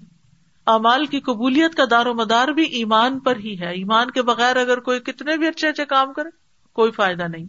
امال 0.66 1.06
کی 1.06 1.20
قبولیت 1.20 1.74
کا 1.74 1.82
دار 1.90 2.06
و 2.06 2.14
مدار 2.14 2.48
بھی 2.48 2.62
ایمان 2.62 3.18
پر 3.18 3.36
ہی 3.36 3.60
ہے۔ 3.60 3.70
ایمان 3.74 4.10
کے 4.10 4.22
بغیر 4.22 4.56
اگر 4.56 4.80
کوئی 4.80 5.00
کتنے 5.00 5.36
بھی 5.36 5.46
اچھے 5.46 5.68
اچھے 5.68 5.84
کام 5.84 6.12
کرے، 6.12 6.28
کوئی 6.72 6.90
فائدہ 6.90 7.22
نہیں۔ 7.22 7.46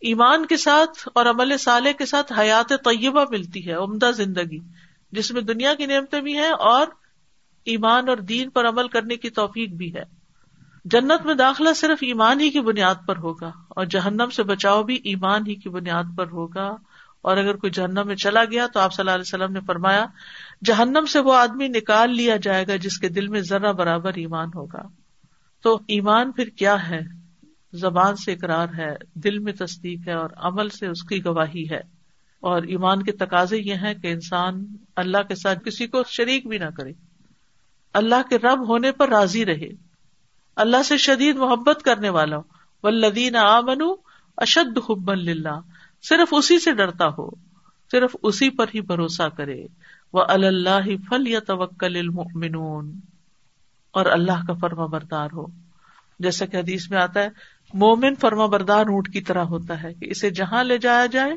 ایمان 0.00 0.46
کے 0.46 0.56
ساتھ 0.56 1.08
اور 1.14 1.26
عمل 1.26 1.56
سالے 1.56 1.92
کے 1.92 2.06
ساتھ 2.06 2.32
حیات 2.38 2.68
طیبہ 2.68 3.24
ملتی 3.30 3.66
ہے، 3.66 3.72
عمدہ 3.72 4.10
زندگی، 4.16 4.58
جس 5.12 5.32
میں 5.32 5.42
دنیا 5.42 5.74
کی 5.74 5.86
نعمتیں 5.86 6.20
بھی 6.20 6.36
ہیں 6.36 6.50
اور 6.50 6.86
ایمان 7.64 8.08
اور 8.08 8.16
دین 8.16 8.50
پر 8.50 8.68
عمل 8.68 8.88
کرنے 8.88 9.16
کی 9.16 9.30
توفیق 9.30 9.70
بھی 9.70 9.94
ہے۔ 9.94 10.17
جنت 10.90 11.26
میں 11.26 11.34
داخلہ 11.34 11.72
صرف 11.72 11.98
ایمان 12.00 12.40
ہی 12.40 12.50
کی 12.50 12.60
بنیاد 12.60 12.94
پر 13.06 13.16
ہوگا 13.16 13.50
اور 13.68 13.84
جہنم 13.84 14.30
سے 14.30 14.42
بچاؤ 14.42 14.82
بھی 14.82 14.94
ایمان 15.04 15.46
ہی 15.46 15.54
کی 15.54 15.68
بنیاد 15.68 16.04
پر 16.16 16.26
ہوگا 16.32 16.76
اور 17.22 17.36
اگر 17.36 17.56
کوئی 17.56 17.70
جہنم 17.70 18.06
میں 18.06 18.14
چلا 18.14 18.44
گیا 18.44 18.66
تو 18.66 18.80
آپ 18.80 18.92
صلی 18.92 19.02
اللہ 19.02 19.14
علیہ 19.14 19.44
وسلم 19.44 19.52
نے 19.52 19.60
فرمایا، 19.66 20.06
جہنم 20.64 21.04
سے 21.06 21.18
وہ 21.18 21.34
آدمی 21.34 21.68
نکال 21.68 22.16
لیا 22.16 22.36
جائے 22.36 22.64
گا 22.68 22.76
جس 22.76 22.98
کے 22.98 23.08
دل 23.08 23.28
میں 23.28 23.40
ذرا 23.40 23.72
برابر 23.72 24.12
ایمان 24.16 24.48
ہوگا۔ 24.54 24.82
تو 25.62 25.80
ایمان 25.88 26.32
پھر 26.32 26.48
کیا 26.48 26.88
ہے؟ 26.88 27.00
زبان 27.72 28.16
سے 28.16 28.32
اقرار 28.32 28.66
ہے، 28.78 28.96
دل 29.14 29.38
میں 29.38 29.52
تصدیق 29.52 30.08
ہے 30.08 30.12
اور 30.12 30.30
عمل 30.36 30.68
سے 30.68 30.86
اس 30.86 31.02
کی 31.02 31.24
گواہی 31.24 31.70
ہے۔ 31.70 31.80
اور 32.40 32.62
ایمان 32.62 33.02
کے 33.02 33.12
تقاضے 33.12 33.58
یہ 33.58 33.74
ہیں 33.74 33.94
کہ 33.94 34.06
انسان 34.06 34.64
اللہ 34.96 35.22
کے 35.28 35.34
ساتھ 35.34 35.58
کسی 35.64 35.86
کو 35.86 36.02
شریک 36.08 36.46
بھی 36.46 36.58
نہ 36.58 36.70
کرے۔ 36.76 36.92
اللہ 37.94 38.28
کے 38.30 38.38
رب 38.38 38.68
ہونے 38.68 38.92
پر 38.92 39.08
راضی 39.08 39.46
رہے۔ 39.46 39.87
اللہ 40.58 40.82
سے 40.82 40.96
شدید 40.96 41.36
محبت 41.36 41.82
کرنے 41.82 42.08
والا 42.08 42.36
ولدین 42.82 43.36
آ 43.36 43.60
منو 43.60 43.94
اشد 44.36 44.78
حب 44.90 45.10
اللہ 45.10 45.60
صرف 46.02 46.28
اسی 46.32 46.58
سے 46.58 46.72
ڈرتا 46.72 47.06
ہو۔ 47.18 47.30
صرف 47.92 48.16
اسی 48.22 48.50
پر 48.50 48.66
ہی 48.74 48.80
بھروسہ 48.80 49.28
کرے۔ 49.36 49.66
وہ 50.12 50.24
اللہ 50.28 50.96
فل 51.10 51.28
یا 51.28 51.40
توکل 51.40 52.08
اور 53.90 54.06
اللہ 54.06 54.46
کا 54.46 54.52
فرما 54.60 54.86
بردار 54.86 55.28
ہو۔ 55.32 55.46
جیسا 56.18 56.46
کہ 56.46 56.56
حدیث 56.56 56.90
میں 56.90 57.02
آتا 57.02 57.20
ہے، 57.20 57.28
مومن 57.74 58.14
فرما 58.14 58.46
بردار 58.46 58.86
اونٹ 58.86 59.12
کی 59.12 59.20
طرح 59.20 59.44
ہوتا 59.44 59.82
ہے 59.82 59.94
کہ 59.94 60.06
اسے 60.10 60.30
جہاں 60.30 60.64
لے 60.64 60.78
جایا 60.78 61.06
جائے، 61.06 61.36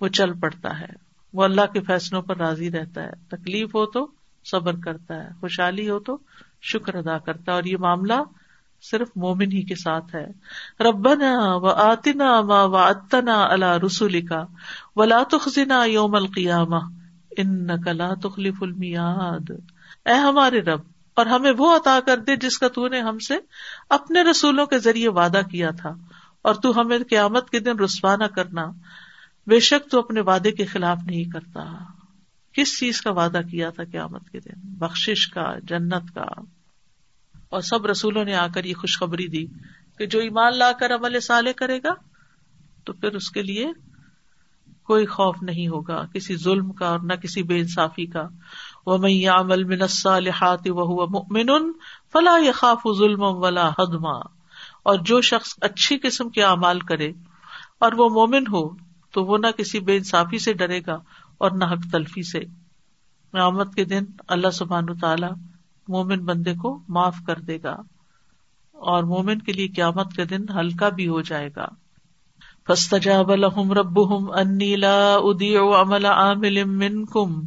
وہ 0.00 0.08
چل 0.08 0.38
پڑتا 0.40 0.80
ہے۔ 0.80 1.08
وہ 1.32 1.44
اللہ 1.44 1.66
کے 1.72 1.80
فیصلوں 1.80 2.22
پر 2.22 2.36
راضی 2.36 2.70
رہتا 2.70 3.02
ہے۔ 3.02 3.10
تکلیف 3.28 3.74
ہو 3.74 3.86
تو 3.86 4.06
صبر 4.44 4.76
کرتا 4.84 5.14
ہے، 5.14 5.28
خوشحالی 5.40 5.90
ہو 5.90 5.98
تو 5.98 6.18
شکر 6.62 6.94
ادا 6.94 7.18
کرتا 7.18 7.52
ہے۔ 7.52 7.54
اور 7.54 7.64
یہ 7.64 7.76
معاملہ 7.76 8.14
صرف 8.82 9.08
مومن 9.16 9.52
ہی 9.52 9.62
کے 9.62 9.74
ساتھ 9.74 10.14
ہے۔ 10.14 10.26
ربنا 10.84 11.32
و 11.56 11.66
آتنا 11.66 12.40
ما 12.40 12.62
وعدتنا 12.64 13.42
اللہ 13.44 13.76
رسول 13.86 14.26
کا 14.26 14.44
ولا 14.96 15.22
تخزنا 15.30 15.84
یوم 15.84 16.14
القیامہ 16.14 16.80
انک 17.36 17.88
لا 17.88 18.14
تخلف 18.22 18.62
المیاد 18.62 19.50
اے 20.06 20.12
ہمارے 20.12 20.60
رب، 20.60 20.80
اور 21.14 21.26
ہمیں 21.26 21.52
وہ 21.58 21.76
عطا 21.76 21.98
کر 22.06 22.18
دے 22.18 22.36
جس 22.36 22.58
کا 22.58 22.68
تو 22.68 22.88
نے 22.88 23.00
ہم 23.00 23.18
سے 23.18 23.34
اپنے 23.90 24.22
رسولوں 24.22 24.66
کے 24.66 24.78
ذریعے 24.78 25.08
وعدہ 25.08 25.40
کیا 25.50 25.70
تھا۔ 25.70 25.94
اور 26.42 26.54
تو 26.54 26.80
ہمیں 26.80 26.98
قیامت 26.98 27.50
کے 27.50 27.60
دن 27.60 27.78
رسوا 27.78 28.16
نہ 28.16 28.24
کرنا، 28.24 28.66
بے 29.46 29.60
شک 29.60 29.90
تو 29.90 29.98
اپنے 29.98 30.20
وعدے 30.20 30.52
کے 30.52 30.64
خلاف 30.64 30.98
نہیں 31.06 31.24
کرتا۔ 31.24 31.64
کس 32.52 32.78
چیز 32.78 33.00
کا 33.00 33.12
وعدہ 33.12 33.40
کیا 33.50 33.70
تھا 33.70 33.84
قیامت 33.84 34.30
کے 34.30 34.40
دن؟ 34.40 34.60
بخش 34.64 35.26
کا، 35.34 35.54
جنت 35.62 36.14
کا۔ 36.14 36.24
اور 37.48 37.60
سب 37.60 37.86
رسولوں 37.86 38.24
نے 38.24 38.34
آ 38.34 38.46
کر 38.54 38.64
یہ 38.64 38.74
خوشخبری 38.74 39.26
دی 39.26 39.46
کہ 39.98 40.06
جو 40.06 40.18
ایمان 40.18 40.58
لا 40.58 40.72
کر 40.72 40.94
عمل 40.94 41.20
سالے 41.20 41.52
کرے 41.52 41.78
گا، 41.78 41.94
تو 42.84 42.92
پھر 42.92 43.14
اس 43.14 43.30
کے 43.30 43.42
لیے 43.42 43.66
کوئی 44.82 45.06
خوف 45.06 45.36
نہیں 45.42 45.68
ہوگا، 45.68 46.04
کسی 46.14 46.36
ظلم 46.36 46.72
کا 46.72 46.86
اور 46.86 46.98
نہ 46.98 47.12
کسی 47.12 47.42
بے 47.42 47.58
انصافی 47.58 48.06
کا۔ 48.06 48.22
وہ 48.86 48.96
عمل 49.30 49.64
من 49.64 49.86
فلاح 52.12 52.38
یہ 52.38 52.52
خوف 52.52 52.98
ظلم 52.98 53.22
ولا 53.22 53.68
حدما 53.68 54.18
اور 54.82 54.98
جو 54.98 55.20
شخص 55.20 55.54
اچھی 55.60 55.98
قسم 55.98 56.28
کے 56.28 56.42
اعمال 56.42 56.80
کرے 56.80 57.10
اور 57.78 57.92
وہ 57.92 58.08
مومن 58.08 58.46
ہو، 58.52 58.68
تو 59.10 59.24
وہ 59.24 59.38
نہ 59.38 59.46
کسی 59.46 59.80
بے 59.80 59.96
انصافی 59.96 60.38
سے 60.38 60.52
ڈرے 60.52 60.80
گا 60.86 60.98
اور 61.38 61.50
نہ 61.50 61.64
حق 61.64 61.92
تلفی 61.92 62.22
سے۔ 62.22 62.40
قیامت 63.32 63.74
کے 63.74 63.84
دن 63.84 64.04
اللہ 64.28 64.50
سبحان 64.50 64.86
تعالی 64.98 65.26
مومن 65.88 66.24
بندے 66.24 66.54
کو 66.54 66.82
معاف 66.88 67.16
کر 67.26 67.38
دے 67.38 67.58
گا 67.62 67.76
اور 68.72 69.04
مومن 69.04 69.38
کے 69.38 69.52
لیے 69.52 69.68
قیامت 69.68 70.16
کا 70.16 70.22
دن 70.30 70.44
ہلکا 70.56 70.88
بھی 70.88 71.08
ہو 71.08 71.20
جائے 71.20 71.50
گا۔ 71.56 71.66
فاستجاب 72.68 73.30
لهم 73.34 73.72
ربهم 73.72 74.30
انی 74.36 74.76
لا 74.76 75.14
ادیع 75.14 75.60
عمل 75.80 76.04
عامل 76.04 76.64
منکم 76.64 77.40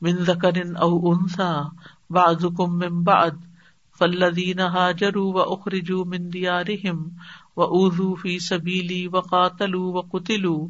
من 0.00 0.16
ذکر 0.24 0.56
او 0.76 1.12
انثى 1.12 1.52
بعضکم 2.10 2.78
من 2.78 3.02
بعد 3.02 3.30
فالذین 3.98 4.60
هاجروا 4.60 5.32
واخرجوا 5.32 6.04
من 6.04 6.26
دیارهم 6.32 7.04
واوذوا 7.56 8.14
في 8.22 8.38
سبیلی 8.38 9.06
وقاتلوا 9.08 9.92
وقتلوا 9.92 10.68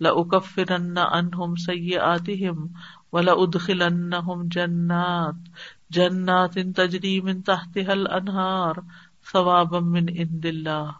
لأکفرن 0.00 0.98
عنهم 0.98 1.54
سیئاتهم 1.54 2.66
ولأدخلنهم 3.12 4.46
جنات۔ 4.52 5.34
جنات 5.90 6.50
ان 6.56 6.72
تجری 6.72 7.20
من 7.20 7.42
تحت 7.42 7.78
حل 7.88 8.06
انہار 8.12 8.72
ثواب 9.32 9.74
من 9.74 10.06
عند 10.18 10.44
اللہ 10.44 10.90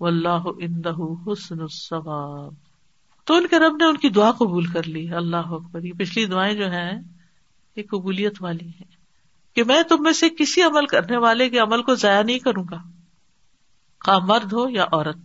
واللہ 0.00 0.42
عنده 0.62 1.04
حسن 1.26 1.60
الثواب 1.60 2.54
تو 3.24 3.34
ان 3.34 3.46
کے 3.46 3.58
رب 3.58 3.76
نے 3.76 3.84
ان 3.84 3.96
کی 3.96 4.08
دعا 4.08 4.32
قبول 4.32 4.66
کر 4.66 4.82
لی، 4.82 5.14
اللہ 5.14 5.36
اکبر۔ 5.36 5.84
یہ 5.84 5.92
پچھلی 5.98 6.24
دعائیں 6.24 6.54
جو 6.54 6.70
ہیں، 6.70 6.92
یہ 7.76 7.82
قبولیت 7.90 8.42
والی 8.42 8.68
ہیں۔ 8.68 8.90
کہ 9.54 9.64
میں 9.64 9.82
تم 9.82 9.96
میں 10.00 10.12
سے 10.12 10.28
کسی 10.28 10.62
عمل 10.62 10.86
کرنے 10.86 11.16
والے 11.16 11.48
کے 11.48 11.58
عمل 11.58 11.82
کو 11.82 11.94
ضائع 11.94 12.22
نہیں 12.22 12.38
کروں 12.38 12.64
گا۔ 12.70 12.76
خواہ 14.04 14.18
مرد 14.18 14.52
ہو 14.52 14.68
یا 14.68 14.84
عورت۔ 14.84 15.16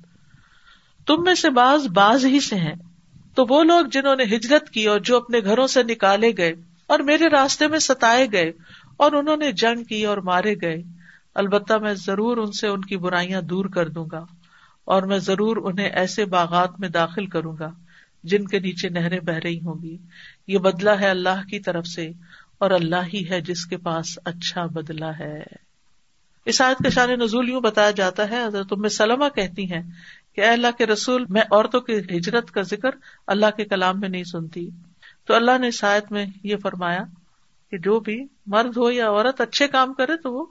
تم 1.07 1.23
میں 1.23 1.33
سے 1.33 1.49
باز 1.49 1.87
باز 1.87 2.25
ہی 2.25 2.39
سے 2.39 2.55
ہیں۔ 2.55 2.75
تو 3.35 3.45
وہ 3.49 3.63
لوگ 3.63 3.85
جنہوں 3.85 4.15
نے 4.15 4.23
ہجرت 4.23 4.69
کی 4.69 4.85
اور 4.85 4.99
جو 4.99 5.17
اپنے 5.17 5.39
گھروں 5.39 5.67
سے 5.67 5.83
نکالے 5.83 6.31
گئے 6.37 6.53
اور 6.87 6.99
میرے 6.99 7.29
راستے 7.29 7.67
میں 7.67 7.79
ستائے 7.79 8.27
گئے 8.31 8.51
اور 8.97 9.11
انہوں 9.11 9.37
نے 9.37 9.51
جنگ 9.51 9.83
کی 9.83 10.05
اور 10.05 10.17
مارے 10.17 10.55
گئے۔ 10.61 10.83
البتہ 11.35 11.73
میں 11.73 11.93
ضرور 11.93 12.37
ان 12.37 12.51
سے 12.51 12.67
ان 12.67 12.81
کی 12.81 12.97
برائیاں 12.97 13.41
دور 13.41 13.65
کر 13.65 13.89
دوں 13.89 14.05
گا 14.11 14.25
اور 14.85 15.03
میں 15.03 15.17
ضرور 15.17 15.57
انہیں 15.57 15.89
ایسے 15.89 16.25
باغات 16.25 16.79
میں 16.79 16.89
داخل 16.89 17.25
کروں 17.25 17.55
گا 17.59 17.71
جن 18.23 18.47
کے 18.47 18.59
نیچے 18.59 18.89
نہریں 18.89 19.19
بہ 19.19 19.33
رہی 19.33 19.57
ہوں 19.57 19.83
گی۔ 19.83 19.97
یہ 20.47 20.57
بدلا 20.57 20.99
ہے 20.99 21.09
اللہ 21.09 21.47
کی 21.49 21.59
طرف 21.59 21.87
سے 21.87 22.11
اور 22.57 22.71
اللہ 22.71 22.95
ہی 23.13 23.29
ہے 23.29 23.41
جس 23.41 23.65
کے 23.65 23.77
پاس 23.77 24.19
اچھا 24.25 24.65
بدلا 24.65 25.19
ہے۔ 25.19 25.43
اس 26.45 26.61
آیت 26.61 26.83
کا 26.83 26.89
شان 26.89 27.09
نزول 27.09 27.49
یوں 27.49 27.61
بتایا 27.61 27.91
جاتا 27.91 28.29
ہے، 28.29 28.45
حضرت 28.45 28.69
تم 28.69 28.87
سلمہ 28.87 29.29
کہتی 29.35 29.71
ہیں 29.71 29.81
کہ 30.35 30.41
اے 30.41 30.49
اللہ 30.49 30.67
کے 30.77 30.85
رسول، 30.85 31.25
میں 31.29 31.41
عورتوں 31.41 31.81
کی 31.81 31.93
ہجرت 31.93 32.51
کا 32.51 32.61
ذکر 32.61 32.89
اللہ 33.27 33.45
کے 33.57 33.65
کلام 33.65 33.99
میں 33.99 34.09
نہیں 34.09 34.23
سنتی۔ 34.23 34.69
تو 35.25 35.35
اللہ 35.35 35.57
نے 35.57 35.67
اس 35.67 35.83
آیت 35.83 36.11
میں 36.11 36.25
یہ 36.43 36.55
فرمایا 36.57 37.03
کہ 37.71 37.77
جو 37.77 37.99
بھی 37.99 38.27
مرد 38.45 38.77
ہو 38.77 38.91
یا 38.91 39.09
عورت 39.09 39.41
اچھے 39.41 39.67
کام 39.67 39.93
کرے 39.93 40.17
تو 40.17 40.33
وہ 40.33 40.45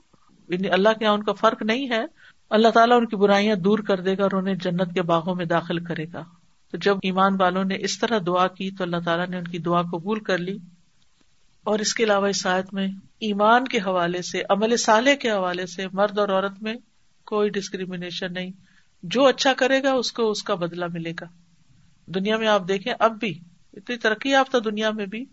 یعنی 0.48 0.68
اللہ 0.68 0.88
کے 0.88 1.04
یہاں 1.04 1.14
ان 1.14 1.22
کا 1.22 1.32
فرق 1.32 1.62
نہیں 1.62 1.90
ہے۔ 1.90 2.04
اللہ 2.50 2.68
تعالیٰ 2.68 2.96
ان 2.96 3.06
کی 3.06 3.16
برائیاں 3.16 3.56
دور 3.56 3.78
کر 3.78 4.00
دے 4.00 4.18
گا 4.18 4.22
اور 4.22 4.30
انہیں 4.32 4.54
جنت 4.54 4.94
کے 4.94 5.02
باغوں 5.02 5.34
میں 5.34 5.44
داخل 5.44 5.84
کرے 5.84 6.04
گا۔ 6.12 6.24
تو 6.70 6.76
جب 6.76 6.96
ایمان 7.02 7.36
والوں 7.40 7.64
نے 7.64 7.76
اس 7.78 7.98
طرح 7.98 8.18
دعا 8.26 8.46
کی 8.46 8.70
تو 8.70 8.84
اللہ 8.84 8.96
تعالیٰ 9.04 9.28
نے 9.28 9.38
ان 9.38 9.44
کی 9.44 9.58
دعا 9.58 9.82
قبول 9.82 10.20
کر 10.20 10.38
لی۔ 10.38 10.58
اور 11.64 11.78
اس 11.78 11.94
کے 11.94 12.04
علاوہ 12.04 12.26
اس 12.26 12.46
آیت 12.46 12.74
میں 12.74 12.86
ایمان 13.20 13.64
کے 13.64 13.78
حوالے 13.78 14.22
سے، 14.22 14.42
عمل 14.50 14.76
سالے 14.76 15.16
کے 15.16 15.30
حوالے 15.30 15.66
سے 15.66 15.86
مرد 15.92 16.18
اور 16.18 16.28
عورت 16.28 16.62
میں 16.62 16.74
کوئی 17.26 17.50
ڈسکریمنیشن 17.50 18.32
نہیں۔ 18.32 18.50
جو 19.02 19.26
اچھا 19.26 19.52
کرے 19.54 19.82
گا 19.82 19.92
اس 19.92 20.12
کو 20.12 20.30
اس 20.30 20.42
کا 20.42 20.54
بدلا 20.54 20.86
ملے 20.86 21.12
گا۔ 21.20 21.26
دنیا 22.06 22.36
میں 22.36 22.48
آپ 22.48 22.68
دیکھیں، 22.68 22.94
اب 22.98 23.18
بھی 23.20 23.38
اتنی 23.72 23.96
ترقی 23.96 24.30
یافتہ 24.30 24.58
دنیا 24.58 24.90
میں 24.90 25.06
بھی 25.06 25.24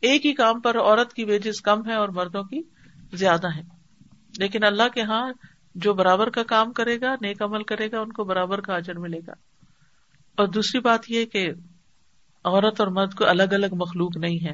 ایک 0.00 0.26
ہی 0.26 0.34
کام 0.34 0.60
پر 0.60 0.78
عورت 0.78 1.12
کی 1.12 1.24
ویجز 1.24 1.60
کم 1.60 1.88
ہے 1.88 1.94
اور 1.94 2.08
مردوں 2.08 2.42
کی 2.42 2.62
زیادہ 3.12 3.46
ہے 3.56 3.62
لیکن 4.38 4.64
اللہ 4.64 4.88
کے 4.94 5.02
ہاں 5.02 5.32
جو 5.74 5.94
برابر 5.94 6.30
کا 6.30 6.42
کام 6.42 6.72
کرے 6.72 7.00
گا، 7.00 7.14
نیک 7.20 7.42
عمل 7.42 7.62
کرے 7.62 7.90
گا، 7.90 8.00
ان 8.00 8.12
کو 8.12 8.24
برابر 8.24 8.60
کا 8.60 8.74
اجر 8.74 8.98
ملے 8.98 9.18
گا۔ 9.26 9.32
اور 10.36 10.48
دوسری 10.48 10.80
بات 10.80 11.10
یہ 11.10 11.24
کہ 11.24 11.50
عورت 12.44 12.80
اور 12.80 12.88
مرد 12.88 13.14
کو 13.14 13.26
الگ 13.26 13.42
الگ 13.42 13.66
مخلوق 13.72 14.16
نہیں 14.16 14.44
ہے۔ 14.44 14.52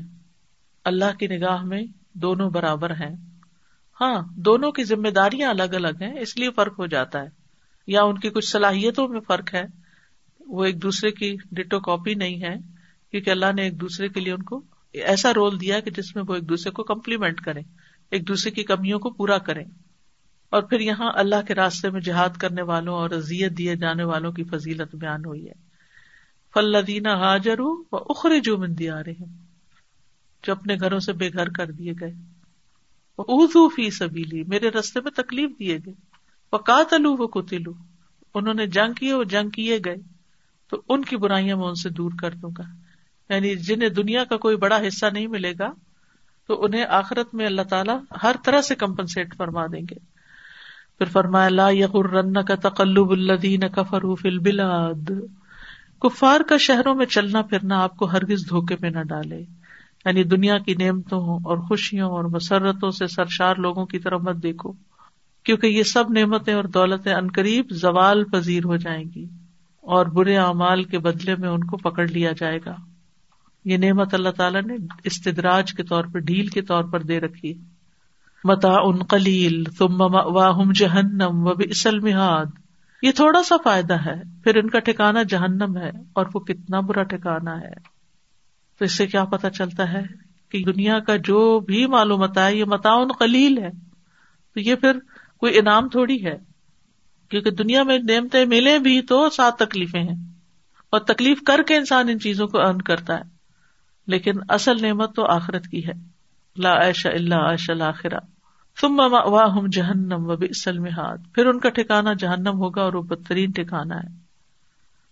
اللہ 0.84 1.16
کی 1.18 1.26
نگاہ 1.26 1.62
میں 1.62 1.82
دونوں 2.14 2.50
برابر 2.50 2.90
ہیں۔ 2.90 3.16
ہاں 4.00 4.22
دونوں 4.36 4.72
کی 4.72 4.84
ذمہ 4.84 5.10
داریاں 5.10 5.50
الگ 5.50 5.62
الگ 5.62 6.02
ہیں، 6.02 6.20
اس 6.20 6.36
لیے 6.36 6.50
فرق 6.50 6.78
ہو 6.78 6.86
جاتا 6.86 7.20
ہے۔ 7.20 7.28
یا 7.86 8.02
ان 8.02 8.18
کی 8.18 8.28
کچھ 8.28 8.48
صلاحیتوں 8.48 9.08
میں 9.08 9.20
فرق 9.20 9.54
ہے، 9.54 9.62
وہ 10.40 10.64
ایک 10.64 10.82
دوسرے 10.82 11.10
کی 11.10 11.36
ڈٹو 11.52 11.80
کاپی 11.80 12.14
نہیں 12.14 12.42
ہے، 12.42 12.54
کیونکہ 13.10 13.30
اللہ 13.30 13.52
نے 13.56 13.62
ایک 13.62 13.80
دوسرے 13.80 14.08
کے 14.08 14.20
لیے 14.20 14.32
ان 14.32 14.42
کو 14.42 14.62
ایسا 15.00 15.34
رول 15.34 15.60
دیا 15.60 15.80
کہ 15.80 15.90
جس 15.90 16.16
میں 16.16 16.24
وہ 16.28 16.34
ایک 16.34 16.48
دوسرے 16.48 16.70
کو 16.70 16.82
کمپلیمنٹ 16.82 17.40
کریں، 17.40 17.62
ایک 18.10 18.28
دوسرے 18.28 18.50
کی 18.50 18.64
کمیوں 18.64 18.98
کو 18.98 19.10
پورا 19.10 19.38
کریں۔ 19.38 19.64
اور 20.50 20.62
پھر 20.62 20.80
یہاں 20.80 21.12
اللہ 21.14 21.42
کے 21.48 21.54
راستے 21.54 21.90
میں 21.90 22.00
جہاد 22.00 22.28
کرنے 22.28 22.62
والوں 22.62 22.94
اور 22.94 23.10
ازیت 23.10 23.58
دیے 23.58 23.76
جانے 23.76 24.04
والوں 24.04 24.32
کی 24.32 24.44
فضیلت 24.44 24.94
بیان 24.94 25.24
ہوئی 25.24 25.48
ہے۔ 25.48 25.52
فلدینہ 26.54 27.08
حاجر 27.08 27.60
و 27.60 27.82
اخرے 27.92 28.40
جو 28.40 28.58
مندی 28.58 28.88
آ 28.88 29.00
رہے 29.00 29.12
ہیں 29.12 29.36
جو 30.42 30.52
اپنے 30.52 30.76
گھروں 30.80 30.98
سے 30.98 31.12
بے 31.12 31.28
گھر 31.28 31.48
کر 31.48 31.70
دیے 31.70 31.92
گئے۔ 32.00 32.12
وہ 33.18 33.68
فی 33.68 33.90
سبیلی 33.90 34.44
میرے 34.44 34.68
رستے 34.68 35.00
میں 35.00 35.10
تکلیف 35.10 35.50
دیے 35.58 35.78
گئے۔ 35.86 35.94
وہ 36.52 36.58
کاتلو 36.58 37.12
وہ 37.12 37.26
کتلو 37.26 37.72
انہوں 38.34 38.54
نے 38.54 38.66
جنگ 38.66 38.92
کیے 38.92 39.14
وہ 39.14 39.24
جنگ 39.24 39.50
کیے 39.50 39.78
گئے، 39.84 39.96
تو 40.68 40.82
ان 40.88 41.02
کی 41.02 41.16
برائیاں 41.16 41.56
میں 41.56 41.66
ان 41.66 41.74
سے 41.74 41.88
دور 41.88 42.10
کر 42.20 42.30
دوں 42.30 42.50
گا۔ 42.58 42.81
یعنی 43.32 43.54
جنہیں 43.54 43.88
دنیا 43.88 44.24
کا 44.24 44.36
کوئی 44.36 44.56
بڑا 44.56 44.78
حصہ 44.88 45.06
نہیں 45.12 45.26
ملے 45.26 45.52
گا، 45.58 45.72
تو 46.48 46.64
انہیں 46.64 46.84
آخرت 46.84 47.34
میں 47.34 47.46
اللہ 47.46 47.62
تعالیٰ 47.62 48.00
ہر 48.22 48.36
طرح 48.44 48.60
سے 48.60 48.74
کمپنسیٹ 48.74 49.36
فرما 49.36 49.66
دیں 49.66 49.82
گے۔ 49.90 49.94
پھر 50.98 51.06
فرمایا، 51.06 51.48
لا 51.48 51.70
یغرن 51.70 52.32
کا 52.32 52.68
تقلب 52.68 53.10
الذین 53.10 53.60
کفروا 53.60 54.14
فی 54.22 54.28
البلاد۔ 54.28 55.10
کفار 56.00 56.40
کا 56.48 56.56
شہروں 56.56 56.94
میں 56.94 57.06
چلنا 57.06 57.42
پھرنا 57.42 57.82
آپ 57.82 57.96
کو 57.96 58.04
ہرگز 58.04 58.48
دھوکے 58.48 58.76
میں 58.80 58.90
نہ 58.90 59.02
ڈالے۔ 59.02 59.40
یعنی 60.04 60.24
دنیا 60.24 60.58
کی 60.58 60.74
نعمتوں 60.74 61.20
اور 61.20 61.58
خوشیوں 61.58 62.10
اور 62.10 62.24
مسرتوں 62.24 62.90
سے 62.90 63.06
سرشار 63.06 63.56
لوگوں 63.56 63.86
کی 63.86 63.98
طرف 63.98 64.20
مت 64.20 64.42
دیکھو، 64.42 64.72
کیونکہ 65.44 65.66
یہ 65.66 65.82
سب 65.82 66.04
نعمتیں 66.10 66.54
اور 66.54 66.64
دولتیں 66.64 67.14
عنقریب 67.14 67.66
زوال 67.70 68.24
پذیر 68.24 68.64
ہو 68.64 68.76
جائیں 68.76 69.04
گی 69.14 69.26
اور 69.80 70.06
برے 70.06 70.36
اعمال 70.36 70.84
کے 70.84 70.98
بدلے 70.98 71.34
میں 71.36 71.48
ان 71.48 71.64
کو 71.64 71.76
پکڑ 71.76 72.08
لیا 72.08 72.32
جائے 72.32 72.58
گا۔ 72.66 72.74
یہ 73.64 73.76
نعمت 73.76 74.14
اللہ 74.14 74.28
تعالیٰ 74.28 74.62
نے 74.62 74.74
استدراج 75.04 75.74
کے 75.74 75.82
طور 75.82 76.04
پر، 76.04 76.18
ڈھیل 76.18 76.46
کے 76.46 76.62
طور 76.62 76.84
پر 76.84 77.02
دے 77.02 77.20
رکھی 77.20 77.54
متا 78.44 78.74
ان 78.84 78.98
کلیل 79.06 79.64
واہم 79.80 80.72
جہنم 80.72 81.46
و 81.46 81.50
اسل 81.50 81.98
مہاد 81.98 82.46
یہ 83.02 83.10
تھوڑا 83.10 83.42
سا 83.42 83.56
فائدہ 83.64 83.94
ہے، 83.94 84.22
پھر 84.44 84.56
ان 84.56 84.70
کا 84.70 84.78
ٹھکانا 84.78 85.22
جہنم 85.22 85.76
ہے 85.76 85.90
اور 86.12 86.26
وہ 86.34 86.40
کتنا 86.40 86.80
برا 86.80 87.02
ٹھکانا 87.02 87.60
ہے۔ 87.60 87.74
تو 88.78 88.84
اس 88.84 88.96
سے 88.96 89.06
کیا 89.06 89.24
پتا 89.24 89.50
چلتا 89.50 89.92
ہے 89.92 90.02
کہ 90.48 90.62
دنیا 90.64 90.98
کا 90.98 91.16
جو 91.16 91.60
بھی 91.60 91.86
معلومات 91.86 92.38
ہے 92.38 92.56
یہ 92.56 92.64
متعن 92.64 93.12
قلیل 93.18 93.58
ہے۔ 93.58 93.70
تو 94.54 94.60
یہ 94.60 94.74
پھر 94.74 94.98
کوئی 95.38 95.58
انعام 95.58 95.88
تھوڑی 95.88 96.26
ہے۔ 96.26 96.36
کیونکہ 97.28 97.50
دنیا 97.50 97.82
میں 97.82 97.98
نعمتیں 97.98 98.46
ملے 98.46 98.78
بھی 98.78 99.02
تو 99.02 99.30
سات 99.30 99.56
تکلیفیں 99.56 100.02
ہیں۔ 100.02 100.24
اور 100.90 101.00
تکلیف 101.00 101.42
کر 101.46 101.60
کے 101.68 101.76
انسان 101.76 102.08
ان 102.08 102.20
چیزوں 102.20 102.46
کو 102.46 102.58
ارن 102.60 102.82
کرتا 102.82 103.16
ہے۔ 103.16 103.31
لیکن 104.06 104.32
اصل 104.48 104.82
نعمت 104.82 105.16
تو 105.16 105.32
آخرت 105.32 105.66
کی 105.66 105.86
ہے۔ 105.86 105.92
لا 106.56 106.86
عیش 106.86 107.06
اللہ 107.06 107.34
عیش 107.34 107.70
الآخرہ 107.70 108.18
تم 108.80 109.00
واہ 109.00 109.66
جہنم 109.72 110.30
و 110.30 110.36
بسل 110.36 110.78
ہاتھ 110.78 111.20
پھر 111.34 111.46
ان 111.46 111.60
کا 111.60 111.68
ٹھکانا 111.68 112.12
جہنم 112.12 112.58
ہوگا 112.58 112.82
اور 112.82 112.94
وہ 112.94 113.02
بدترین 113.02 113.50
ٹھکانا 113.50 113.96
ہے۔ 113.96 114.08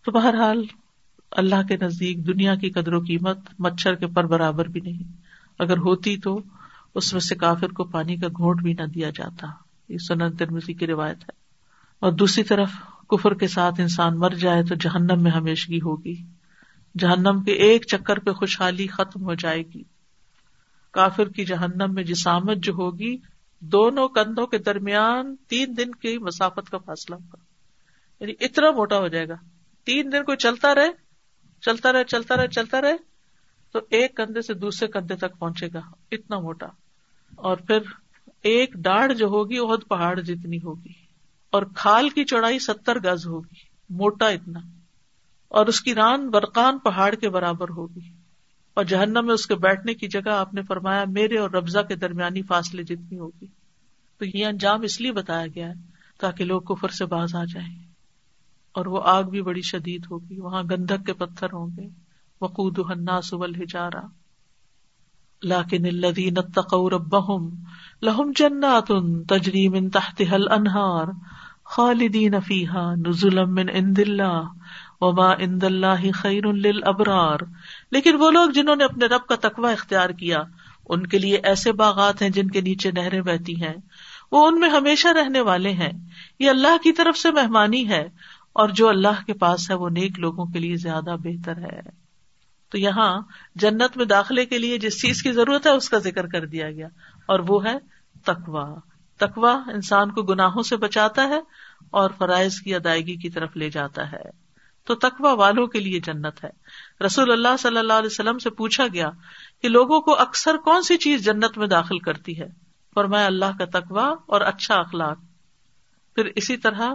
تو 0.05 0.13
بہرحال 0.13 0.63
اللہ 1.31 1.67
کے 1.69 1.77
نزدیک 1.77 2.27
دنیا 2.27 2.55
کی 2.55 2.71
قدر 2.71 2.93
و 2.93 3.01
قیمت 3.01 3.39
مچھر 3.59 3.95
کے 3.95 4.07
پر 4.07 4.27
برابر 4.27 4.69
بھی 4.69 4.81
نہیں۔ 4.81 5.13
اگر 5.59 5.77
ہوتی 5.79 6.17
تو 6.17 6.41
اس 6.95 7.13
میں 7.13 7.21
سے 7.21 7.35
کافر 7.35 7.69
کو 7.69 7.85
پانی 7.85 8.17
کا 8.17 8.29
گھونٹ 8.29 8.63
بھی 8.63 8.73
نہ 8.73 8.83
دیا 8.83 9.11
جاتا۔ 9.11 9.47
یہ 9.89 9.99
سنن 9.99 10.37
ترمزی 10.37 10.73
کی 10.73 10.87
روایت 10.87 11.17
ہے۔ 11.17 11.33
اور 12.01 12.13
دوسری 12.13 12.45
طرف 12.45 12.71
کفر 13.09 13.35
کے 13.35 13.47
ساتھ 13.49 13.81
انسان 13.81 14.19
مر 14.19 14.31
جائے 14.31 14.63
تو 14.63 14.75
جہنم 14.75 15.23
میں 15.23 15.31
ہمیشگی 15.31 15.81
ہوگی۔ 15.81 16.40
جہنم 16.99 17.43
کے 17.43 17.53
ایک 17.53 17.87
چکر 17.87 18.19
پہ 18.19 18.33
خوشحالی 18.33 18.87
ختم 18.87 19.23
ہو 19.23 19.35
جائے 19.35 19.63
گی۔ 19.63 19.83
کافر 20.91 21.29
کی 21.29 21.45
جہنم 21.45 21.95
میں 21.95 22.03
جسامت 22.03 22.57
جو 22.57 22.73
ہوگی، 22.73 23.17
دونوں 23.61 24.09
کندھوں 24.09 24.47
کے 24.47 24.59
درمیان 24.59 25.37
تین 25.37 25.77
دن 25.77 25.91
کی 25.91 26.19
مسافت 26.19 26.71
کا 26.71 26.79
فاصلہ 26.79 27.15
ہوگا۔ 27.15 27.37
یعنی 28.21 28.33
اتنا 28.41 28.71
موٹا 28.71 28.99
ہو 28.99 29.09
جائے 29.09 29.29
گا۔ 29.29 29.35
تین 29.85 30.13
دن 30.13 30.25
کوئی 30.25 30.37
چلتا 30.37 30.75
رہے 30.75 30.89
چلتا 31.61 31.93
رہے 31.93 32.05
چلتا 32.05 32.37
رہے 32.37 32.49
چلتا 32.49 32.81
رہے، 32.81 32.97
تو 33.73 33.79
ایک 33.91 34.17
کندھے 34.17 34.41
سے 34.41 34.55
دوسرے 34.55 34.89
کندھے 34.89 35.17
تک 35.17 35.39
پہنچے 35.39 35.67
گا۔ 35.75 35.81
اتنا 36.13 36.39
موٹا۔ 36.39 36.67
اور 37.37 37.57
پھر 37.57 37.79
ایک 38.43 38.75
ڈاڑھ 38.75 39.15
جو 39.15 39.27
ہوگی 39.27 39.59
وہ 39.59 39.77
پہاڑ 39.77 40.21
جتنی 40.21 40.57
ہوگی۔ 40.57 40.93
اور 41.51 41.63
کھال 41.77 42.09
کی 42.09 42.25
چوڑائی 42.25 42.59
ستر 42.59 42.99
گز 42.99 43.27
ہوگی۔ 43.27 43.55
موٹا 43.91 44.29
اتنا۔ 44.29 44.61
اور 45.51 45.67
اس 45.67 45.81
کی 45.81 45.95
ران 45.95 46.31
برقان 46.31 46.79
پہاڑ 46.79 47.15
کے 47.15 47.29
برابر 47.29 47.69
ہوگی۔ 47.69 48.13
اور 48.75 48.85
جہنم 48.85 49.27
میں 49.27 49.35
اس 49.35 49.47
کے 49.47 49.55
بیٹھنے 49.55 49.95
کی 49.95 50.09
جگہ 50.09 50.31
آپ 50.31 50.55
نے 50.55 50.63
فرمایا، 50.63 51.05
میرے 51.09 51.39
اور 51.39 51.51
ربزہ 51.51 51.79
کے 51.79 51.97
درمیانی 51.97 52.43
فاصلے 52.43 52.83
جتنی 52.83 53.19
ہوگی۔ 53.19 53.47
تو 54.19 54.39
یہ 54.39 54.47
انجام 54.47 54.83
اس 54.83 55.01
لیے 55.01 55.13
بتایا 55.13 55.47
گیا 55.47 55.69
ہے 55.69 55.75
تاکہ 56.21 56.45
لوگ 56.45 56.61
کفر 56.61 56.89
سے 56.89 57.07
باز 57.07 57.35
آ 57.35 57.45
جائیں۔ 57.45 57.79
اور 58.73 58.87
وہ 58.87 59.01
آگ 59.05 59.25
بھی 59.25 59.43
بڑی 59.43 59.63
شدید 59.63 60.07
ہوگی، 60.11 60.41
وہاں 60.41 60.63
گندھک 60.63 61.07
کے 61.07 61.13
پتھر 61.13 61.47
ہوں 61.53 61.69
گے۔ 61.79 62.11
وقود 62.43 62.79
سبل 63.25 63.63
ہجارا 63.63 64.01
لاکن 65.43 65.87
الذین 65.87 66.39
اتقوا 66.39 66.91
ربهم 66.91 67.49
لهم 68.03 68.33
جنات 68.37 68.87
تجری 69.29 69.69
من 69.69 69.91
تحتها 69.91 70.35
الانہار 70.35 71.07
خالدین 71.65 72.41
فیها 72.41 72.95
نزلا 72.95 73.45
من 73.45 73.69
عند 73.69 73.99
اللہ 73.99 74.43
وما 75.01 75.33
عند 75.35 75.65
اللہ 75.65 76.11
خیر 76.15 76.47
للابرار 76.55 77.39
لیکن 77.91 78.17
وہ 78.17 78.31
لوگ 78.31 78.51
جنہوں 78.51 78.77
نے 78.77 78.85
اپنے 78.85 79.07
رب 79.07 79.27
کا 79.27 79.37
تقوی 79.41 79.73
اختیار 79.73 80.11
کیا، 80.11 80.43
ان 80.89 81.07
کے 81.07 81.19
لیے 81.19 81.39
ایسے 81.43 81.73
باغات 81.73 82.23
ہیں 82.23 82.29
جن 82.31 82.51
کے 82.51 82.61
نیچے 82.61 82.91
نہریں 82.91 83.21
بہتی 83.21 83.63
ہیں۔ 83.63 83.75
وہ 84.33 84.47
ان 84.47 84.61
میں 84.61 84.71
ہمیشہ 84.71 85.09
رہنے 85.09 85.41
والے 85.41 85.73
ہیں۔ 85.73 85.91
یہ 86.39 86.51
اللہ 86.51 86.77
کی 86.83 86.93
طرف 86.93 87.19
سے 87.19 87.31
مہمانی 87.31 87.89
ہے، 87.89 88.09
اور 88.53 88.69
جو 88.69 88.89
اللہ 88.89 89.25
کے 89.27 89.33
پاس 89.33 89.71
ہے 89.71 89.75
وہ 89.75 89.89
نیک 89.89 90.19
لوگوں 90.19 90.47
کے 90.47 90.59
لیے 90.59 90.77
زیادہ 90.77 91.17
بہتر 91.23 91.57
ہے۔ 91.57 91.81
تو 92.73 92.79
یہاں 92.79 93.21
جنت 93.55 93.97
میں 93.97 94.05
داخلے 94.05 94.45
کے 94.47 94.59
لیے 94.59 94.79
جس 94.79 95.01
چیز 95.03 95.23
کی 95.23 95.33
ضرورت 95.33 95.67
ہے 95.67 95.73
اس 95.73 95.89
کا 95.89 95.99
ذکر 95.99 96.27
کر 96.27 96.47
دیا 96.47 96.71
گیا، 96.71 96.89
اور 97.27 97.41
وہ 97.49 97.65
ہے 97.65 97.77
تکوا 98.25 98.69
تکوا 99.21 99.53
انسان 99.75 100.11
کو 100.11 100.23
گناہوں 100.23 100.63
سے 100.63 100.77
بچاتا 100.77 101.29
ہے 101.29 101.41
اور 101.91 102.11
فرائض 102.19 102.61
کی 102.61 102.75
ادائیگی 102.75 103.17
کی 103.17 103.31
طرف 103.31 103.57
لے 103.57 103.71
جاتا 103.71 104.13
ہے۔ 104.13 104.29
تو 104.85 104.95
تکوا 104.95 105.33
والوں 105.33 105.67
کے 105.67 105.81
لیے 105.81 106.01
جنت 106.01 106.45
ہے۔ 106.45 106.51
رسول 107.05 107.33
اللہ 107.33 107.57
صلی 107.59 107.79
اللہ 107.79 107.93
علیہ 107.93 108.07
وسلم 108.07 108.39
سے 108.39 108.51
پوچھا 108.51 108.85
گیا 108.93 109.11
کہ 109.63 109.69
لوگوں 109.69 110.01
کو 110.01 110.19
اکثر 110.19 110.57
کون 110.57 110.83
سی 110.83 110.97
چیز 110.97 111.25
جنت 111.25 111.59
میں 111.59 111.67
داخل 111.67 111.99
کرتی 111.99 112.41
ہے؟ 112.41 112.49
فرمایا، 112.95 113.27
اللہ 113.27 113.45
کا 113.59 113.81
تکوا 113.81 114.15
اور 114.27 114.41
اچھا 114.41 114.75
اخلاق۔ 114.75 115.19
پھر 116.15 116.25
اسی 116.37 116.57
طرح 116.57 116.91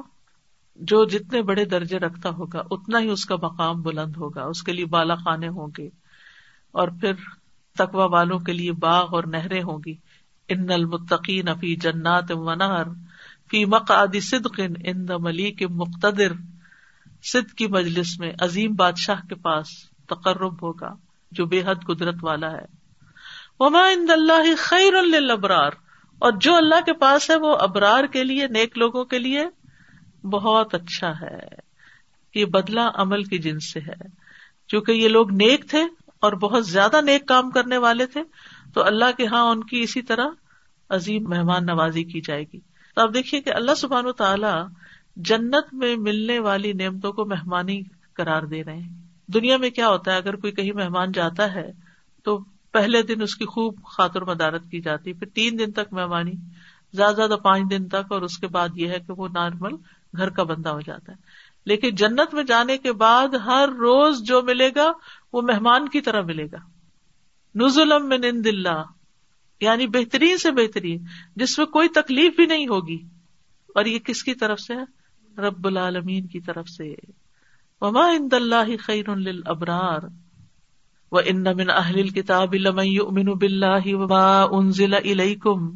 جو 0.76 1.06
جتنے 1.06 1.41
بڑے 1.41 1.65
درجے 1.65 2.00
رکھتا 2.00 2.30
ہوگا، 2.30 2.62
اتنا 2.71 3.00
ہی 3.00 3.10
اس 3.10 3.26
کا 3.26 3.36
مقام 3.36 3.82
بلند 3.82 4.17
ہوگا، 4.17 4.43
اس 4.43 4.63
کے 4.63 4.71
لیے 4.71 4.86
بالا 4.86 5.15
خانے 5.15 5.48
ہوں 5.48 5.67
گے۔ 5.78 5.89
اور 6.71 6.88
پھر 6.88 7.13
تقوا 7.78 8.06
والوں 8.06 8.39
کے 8.39 8.54
لیے 8.54 8.71
باغ 8.71 9.08
اور 9.12 9.24
نہریں 9.24 9.63
ہوں 9.63 9.80
گی۔ 9.86 9.95
ان 10.50 10.71
المتقین 10.71 11.45
فی 11.60 11.76
جنات 11.76 12.32
منہر 12.32 12.88
فی 13.52 13.65
مقعد 13.65 14.21
صدق 14.21 14.60
ان 14.86 15.06
ملیک 15.19 15.63
مقتدر۔ 15.69 16.32
صد 17.31 17.53
کی 17.53 17.67
مجلس 17.67 18.19
میں 18.19 18.31
عظیم 18.41 18.75
بادشاہ 18.75 19.27
کے 19.29 19.35
پاس 19.35 19.67
تقرب 20.09 20.63
ہوگا، 20.63 20.93
جو 21.31 21.45
بے 21.45 21.61
حد 21.61 21.75
قدرت 21.88 22.15
والا 22.21 22.51
ہے۔ 22.51 22.65
وما 23.59 23.79
ان 23.79 24.05
اللہ 24.09 24.55
خیر 24.57 25.01
للابرار 25.01 25.71
اور 26.19 26.31
جو 26.31 26.55
اللہ 26.55 26.81
کے 26.85 26.93
پاس 26.93 27.29
ہے، 27.29 27.35
وہ 27.35 27.57
ابرار 27.59 28.03
کے 28.03 28.23
لیے، 28.23 28.47
نیک 28.47 28.77
لوگوں 28.77 29.05
کے 29.05 29.19
لیے 29.19 29.45
بہت 30.27 30.75
اچھا 30.75 31.11
ہے۔ 31.21 31.39
یہ 32.35 32.45
بدلا 32.45 32.89
عمل 32.93 33.23
کی 33.23 33.38
جنس 33.38 33.73
سے 33.73 33.79
ہے۔ 33.79 34.07
چونکہ 34.67 34.91
یہ 34.91 35.07
لوگ 35.07 35.31
نیک 35.31 35.69
تھے 35.69 35.83
اور 36.21 36.33
بہت 36.33 36.67
زیادہ 36.67 37.01
نیک 37.01 37.27
کام 37.27 37.51
کرنے 37.51 37.77
والے 37.77 38.05
تھے، 38.05 38.23
تو 38.73 38.83
اللہ 38.83 39.11
کے 39.17 39.27
ہاں 39.27 39.45
ان 39.45 39.63
کی 39.63 39.81
اسی 39.81 40.01
طرح 40.01 40.25
عظیم 40.89 41.23
مہمان 41.29 41.65
نوازی 41.65 42.03
کی 42.03 42.21
جائے 42.21 42.43
گی۔ 42.53 42.59
تو 42.95 43.01
آپ 43.01 43.13
دیکھیے 43.13 43.41
کہ 43.41 43.49
اللہ 43.49 43.75
سبحان 43.75 44.05
و 44.05 44.11
تعالیٰ 44.11 44.67
جنت 45.15 45.73
میں 45.73 45.95
ملنے 45.95 46.39
والی 46.39 46.73
نعمتوں 46.73 47.13
کو 47.13 47.25
مہمانی 47.25 47.82
قرار 48.13 48.41
دے 48.41 48.63
رہے 48.63 48.78
ہیں۔ 48.78 48.89
دنیا 49.28 49.58
میں 49.58 49.69
کیا 49.69 49.89
ہوتا 49.89 50.12
ہے؟ 50.12 50.17
اگر 50.17 50.36
کوئی 50.36 50.54
کہیں 50.54 50.71
مہمان 50.71 51.12
جاتا 51.12 51.56
ہے 51.56 51.71
تو 52.23 52.43
پہلے 52.71 53.01
دن 53.01 53.21
اس 53.21 53.36
کی 53.36 53.45
خوب 53.45 53.84
خاطر 53.84 54.21
مدارت 54.21 54.69
کی 54.71 54.82
جاتی 54.82 55.10
ہے 55.10 55.15
پھر 55.15 55.28
تین 55.28 55.60
دن 55.60 55.71
تک 55.71 55.93
مہمانی، 55.93 56.32
زیادہ 56.93 57.15
زیادہ 57.15 57.36
پانچ 57.43 57.71
دن 57.71 57.88
تک، 57.88 58.12
اور 58.12 58.21
اس 58.21 58.38
کے 58.38 58.47
بعد 58.47 58.69
یہ 58.75 58.88
ہے 58.88 58.99
کہ 58.99 59.13
وہ 59.17 59.28
نارمل 59.28 59.71
گھر 60.17 60.30
کا 60.30 60.43
بندہ 60.43 60.69
ہو 60.69 60.82
جاتا 60.82 61.12
ہے۔ 61.12 61.17
لیکن 61.65 61.95
جنت 61.95 62.34
میں 62.34 62.43
جانے 62.43 62.78
کے 62.78 62.93
بعد 62.93 63.28
ہر 63.28 63.69
روز 63.69 64.23
جو 64.23 64.41
ملے 64.41 64.69
گا، 64.75 64.91
وہ 65.34 65.41
مہمان 65.41 65.89
کی 65.89 66.01
طرح 66.01 66.21
ملے 66.21 66.45
گا۔ 66.45 66.58
نزلم 67.56 68.10
من 68.10 68.23
عند 68.23 68.47
اللہ 68.47 68.84
یعنی 69.62 69.88
بہترین 69.88 70.38
سے 70.38 70.51
بہترین، 70.51 71.04
جس 71.36 71.58
میں 71.58 71.65
کوئی 71.65 71.89
تکلیف 71.89 72.36
بھی 72.36 72.45
نہیں 72.45 72.67
ہوگی۔ 72.67 72.97
اور 73.75 73.86
یہ 73.86 73.99
کس 73.99 74.23
کی 74.23 74.34
طرف 74.34 74.60
سے 74.60 74.73
ہے؟ 74.73 74.94
رب 75.39 75.67
العالمین 75.67 76.28
کی 76.28 76.39
طرف 76.39 76.69
سے. 76.69 76.95
وما 77.82 78.10
عند 78.10 78.34
اللہ 78.34 78.78
خیر 78.86 79.15
للابرار 79.15 80.02
و 81.12 81.19
ان 81.26 81.43
من 81.43 81.69
اہل 81.69 82.10
کتاب 82.10 82.56
یؤمن 82.84 83.26
باللہ 83.26 83.95
وما 83.95 84.43
انزل 84.43 84.93
الیکم 84.93 85.69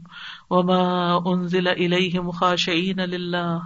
وما 0.50 1.16
انزل 1.26 1.68
الیہم 1.68 2.30
خاشعین 2.30 2.98
للہ 2.98 3.60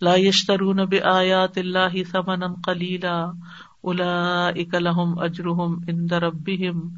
لا 0.00 0.14
یشترون 0.16 0.76
بآیات 0.76 1.58
اللہ 1.58 2.02
ثمنا 2.10 2.46
قلیلا 2.64 3.32
اولئک 3.80 4.74
لهم 4.74 5.18
اجرهم 5.18 5.84
عند 5.88 6.12
ربهم. 6.12 6.88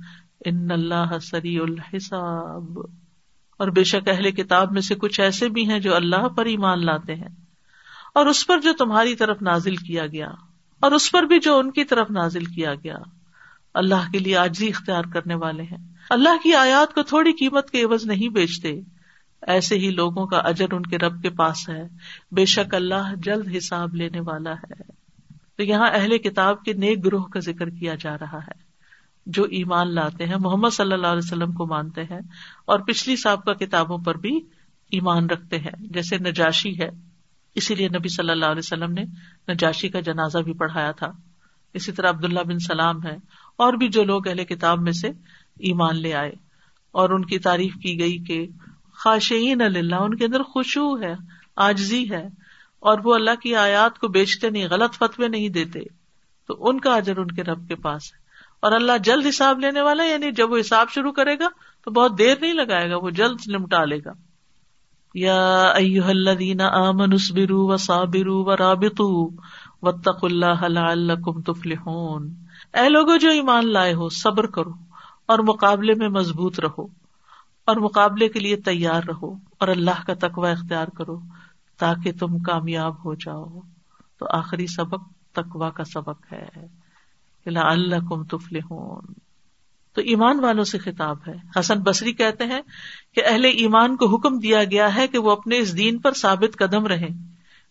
ان 0.44 0.70
اللہ 0.70 1.18
سریع 1.18 1.62
الحساب. 1.62 2.78
اور 3.57 3.68
بے 3.68 3.85
شک 3.85 4.09
اہل 4.09 4.30
کتاب 4.30 4.72
میں 4.72 4.80
سے 4.80 4.94
کچھ 4.94 5.20
ایسے 5.20 5.48
بھی 5.48 5.70
ہیں 5.70 5.78
جو 5.78 5.94
اللہ 5.94 6.28
پر 6.28 6.46
ایمان 6.46 6.87
لاتے 6.87 7.14
ہیں. 7.14 7.43
اور 8.14 8.27
اس 8.27 8.46
پر 8.46 8.61
جو 8.61 8.72
تمہاری 8.72 9.14
طرف 9.14 9.42
نازل 9.42 9.77
کیا 9.77 10.07
گیا 10.07 10.29
اور 10.81 10.92
اس 10.92 11.12
پر 11.12 11.22
بھی 11.22 11.40
جو 11.40 11.59
ان 11.59 11.70
کی 11.70 11.85
طرف 11.85 12.11
نازل 12.11 12.44
کیا 12.44 12.74
گیا۔ 12.74 12.96
اللہ 13.74 14.11
کے 14.12 14.18
لیے 14.18 14.37
آجی 14.37 14.68
اختیار 14.68 15.03
کرنے 15.12 15.35
والے 15.35 15.62
ہیں۔ 15.62 15.79
اللہ 16.11 16.42
کی 16.42 16.55
آیات 16.55 16.94
کو 16.94 17.03
تھوڑی 17.03 17.33
قیمت 17.33 17.70
کے 17.70 17.83
عوض 17.83 18.07
نہیں 18.07 18.29
بیچتے۔ 18.29 18.81
ایسے 19.42 19.79
ہی 19.79 19.90
لوگوں 19.90 20.27
کا 20.27 20.38
اجر 20.38 20.66
ان 20.72 20.83
کے 20.83 20.98
رب 20.98 21.22
کے 21.22 21.31
پاس 21.31 21.68
ہے۔ 21.68 21.88
بے 22.31 22.44
شک 22.44 22.74
اللہ 22.74 23.14
جلد 23.16 23.57
حساب 23.57 23.94
لینے 23.94 24.20
والا 24.20 24.53
ہے۔ 24.53 24.83
تو 25.57 25.62
یہاں 25.62 25.90
اہل 25.92 26.18
کتاب 26.18 26.64
کے 26.64 26.72
نیک 26.72 27.05
گروہ 27.05 27.22
کا 27.22 27.40
ذکر 27.40 27.70
کیا 27.70 27.94
جا 27.94 28.18
رہا 28.18 28.38
ہے۔ 28.38 28.64
جو 29.27 29.44
ایمان 29.44 29.94
لاتے 29.94 30.27
ہیں، 30.27 30.37
محمد 30.40 30.70
صلی 30.72 30.92
اللہ 30.92 31.07
علیہ 31.07 31.24
وسلم 31.24 31.53
کو 31.53 31.66
مانتے 31.66 32.03
ہیں 32.03 32.20
اور 32.64 32.79
پچھلی 32.79 33.16
سابقہ 33.16 33.50
کتابوں 33.50 33.98
پر 33.98 34.14
بھی 34.14 34.37
ایمان 34.90 35.27
رکھتے 35.27 35.59
ہیں۔ 35.59 35.72
جیسے 35.79 36.18
نجاشی 36.18 36.81
ہے۔ 36.81 36.90
اسی 37.54 37.74
لیے 37.74 37.88
نبی 37.88 38.08
صلی 38.08 38.30
اللہ 38.30 38.46
علیہ 38.46 38.58
وسلم 38.58 38.92
نے 38.92 39.04
نجاشی 39.52 39.88
کا 39.88 40.00
جنازہ 40.00 40.38
بھی 40.38 40.52
پڑھایا 40.52 40.90
تھا۔ 40.90 41.12
اسی 41.74 41.92
طرح 41.92 42.08
عبداللہ 42.08 42.40
بن 42.40 42.58
سلام 42.58 43.06
ہے 43.06 43.16
اور 43.56 43.72
بھی 43.72 43.88
جو 43.88 44.04
لوگ 44.04 44.28
اہل 44.28 44.44
کتاب 44.44 44.80
میں 44.80 44.92
سے 44.92 45.08
ایمان 45.58 45.96
لے 45.96 46.14
آئے۔ 46.14 46.32
اور 46.92 47.10
ان 47.10 47.24
کی 47.24 47.38
تعریف 47.38 47.74
کی 47.74 48.00
گئی 48.00 48.18
کہ 48.18 48.46
خاشعین 48.92 49.62
اللہ 49.62 49.94
ان 49.94 50.16
کے 50.16 50.24
اندر 50.24 50.42
خوشبو 50.42 51.02
ہے 51.02 51.14
آجزی 51.56 52.10
ہے۔ 52.10 52.28
اور 52.80 52.98
وہ 53.04 53.14
اللہ 53.14 53.34
کی 53.42 53.56
آیات 53.56 53.98
کو 53.98 54.08
بیچتے 54.08 54.50
نہیں، 54.50 54.68
غلط 54.70 54.94
فتوے 54.94 55.28
نہیں 55.28 55.48
دیتے۔ 55.48 55.80
تو 56.46 56.68
ان 56.68 56.80
کا 56.80 56.94
اجر 56.94 57.18
ان 57.18 57.28
کے 57.28 57.42
رب 57.42 57.68
کے 57.68 57.74
پاس 57.74 58.02
ہے۔ 58.04 58.18
اور 58.60 58.72
اللہ 58.72 58.92
جلد 59.04 59.26
حساب 59.26 59.58
لینے 59.58 59.80
والا 59.80 60.04
یعنی 60.04 60.30
جب 60.30 60.52
وہ 60.52 60.58
حساب 60.60 60.90
شروع 60.90 61.12
کرے 61.12 61.38
گا 61.38 61.48
تو 61.84 61.90
بہت 61.90 62.18
دیر 62.18 62.34
نہیں 62.40 62.54
لگائے 62.54 62.90
گا، 62.90 62.96
وہ 62.96 63.10
جلد 63.10 63.36
نمٹا 63.46 63.84
لے 63.84 63.98
گا۔ 64.04 64.12
یا 65.14 65.72
الذین 66.07 66.61
آمنوا 66.61 67.14
اصبروا 67.14 67.72
وصابروا 67.72 68.53
ورابطوا 68.53 69.31
واتقوا 69.83 70.29
اللہ 70.31 70.68
لعلکم 70.68 71.42
تفلحون۔ 71.42 72.35
اے 72.72 72.88
لوگوں 72.88 73.18
جو 73.18 73.31
ایمان 73.31 73.72
لائے 73.72 73.94
ہو، 73.94 74.09
صبر 74.09 74.46
کرو 74.46 74.70
اور 75.27 75.38
مقابلے 75.38 75.94
میں 75.94 76.09
مضبوط 76.09 76.61
رہو 76.61 76.83
اور 77.64 77.77
مقابلے 77.77 78.29
کے 78.29 78.40
لیے 78.40 78.57
تیار 78.57 79.03
رہو 79.09 79.35
اور 79.59 79.68
اللہ 79.68 80.05
کا 80.07 80.14
تقوی 80.14 80.50
اختیار 80.50 80.88
کرو 80.88 81.20
تاکہ 81.79 82.12
تم 82.12 82.38
کامیاب 82.38 83.05
ہو 83.05 83.14
جاؤ۔ 83.14 83.61
تو 84.18 84.27
آخری 84.31 84.66
سبق 84.66 85.09
تقوا 85.33 85.70
کا 85.70 85.85
سبق 85.85 86.33
ہے۔ 86.33 86.48
اللہ 87.46 87.96
کم 88.09 88.24
تفل 88.24 88.59
تو 89.94 90.00
ایمان 90.00 90.40
والوں 90.40 90.64
سے 90.64 90.78
خطاب 90.78 91.16
ہے۔ 91.26 91.35
حسن 91.59 91.78
بصری 91.78 92.12
کہتے 92.12 92.44
ہیں 92.44 92.61
کہ 93.14 93.22
اہل 93.26 93.44
ایمان 93.44 93.96
کو 93.96 94.16
حکم 94.16 94.38
دیا 94.38 94.64
گیا 94.64 94.94
ہے 94.96 95.09
کہ 95.09 95.18
وہ 95.18 95.30
اپنے 95.30 95.59
اس 95.59 95.76
دین 95.76 95.98
پر 95.98 96.12
ثابت 96.12 96.57
قدم 96.59 96.87
رہے 96.87 97.09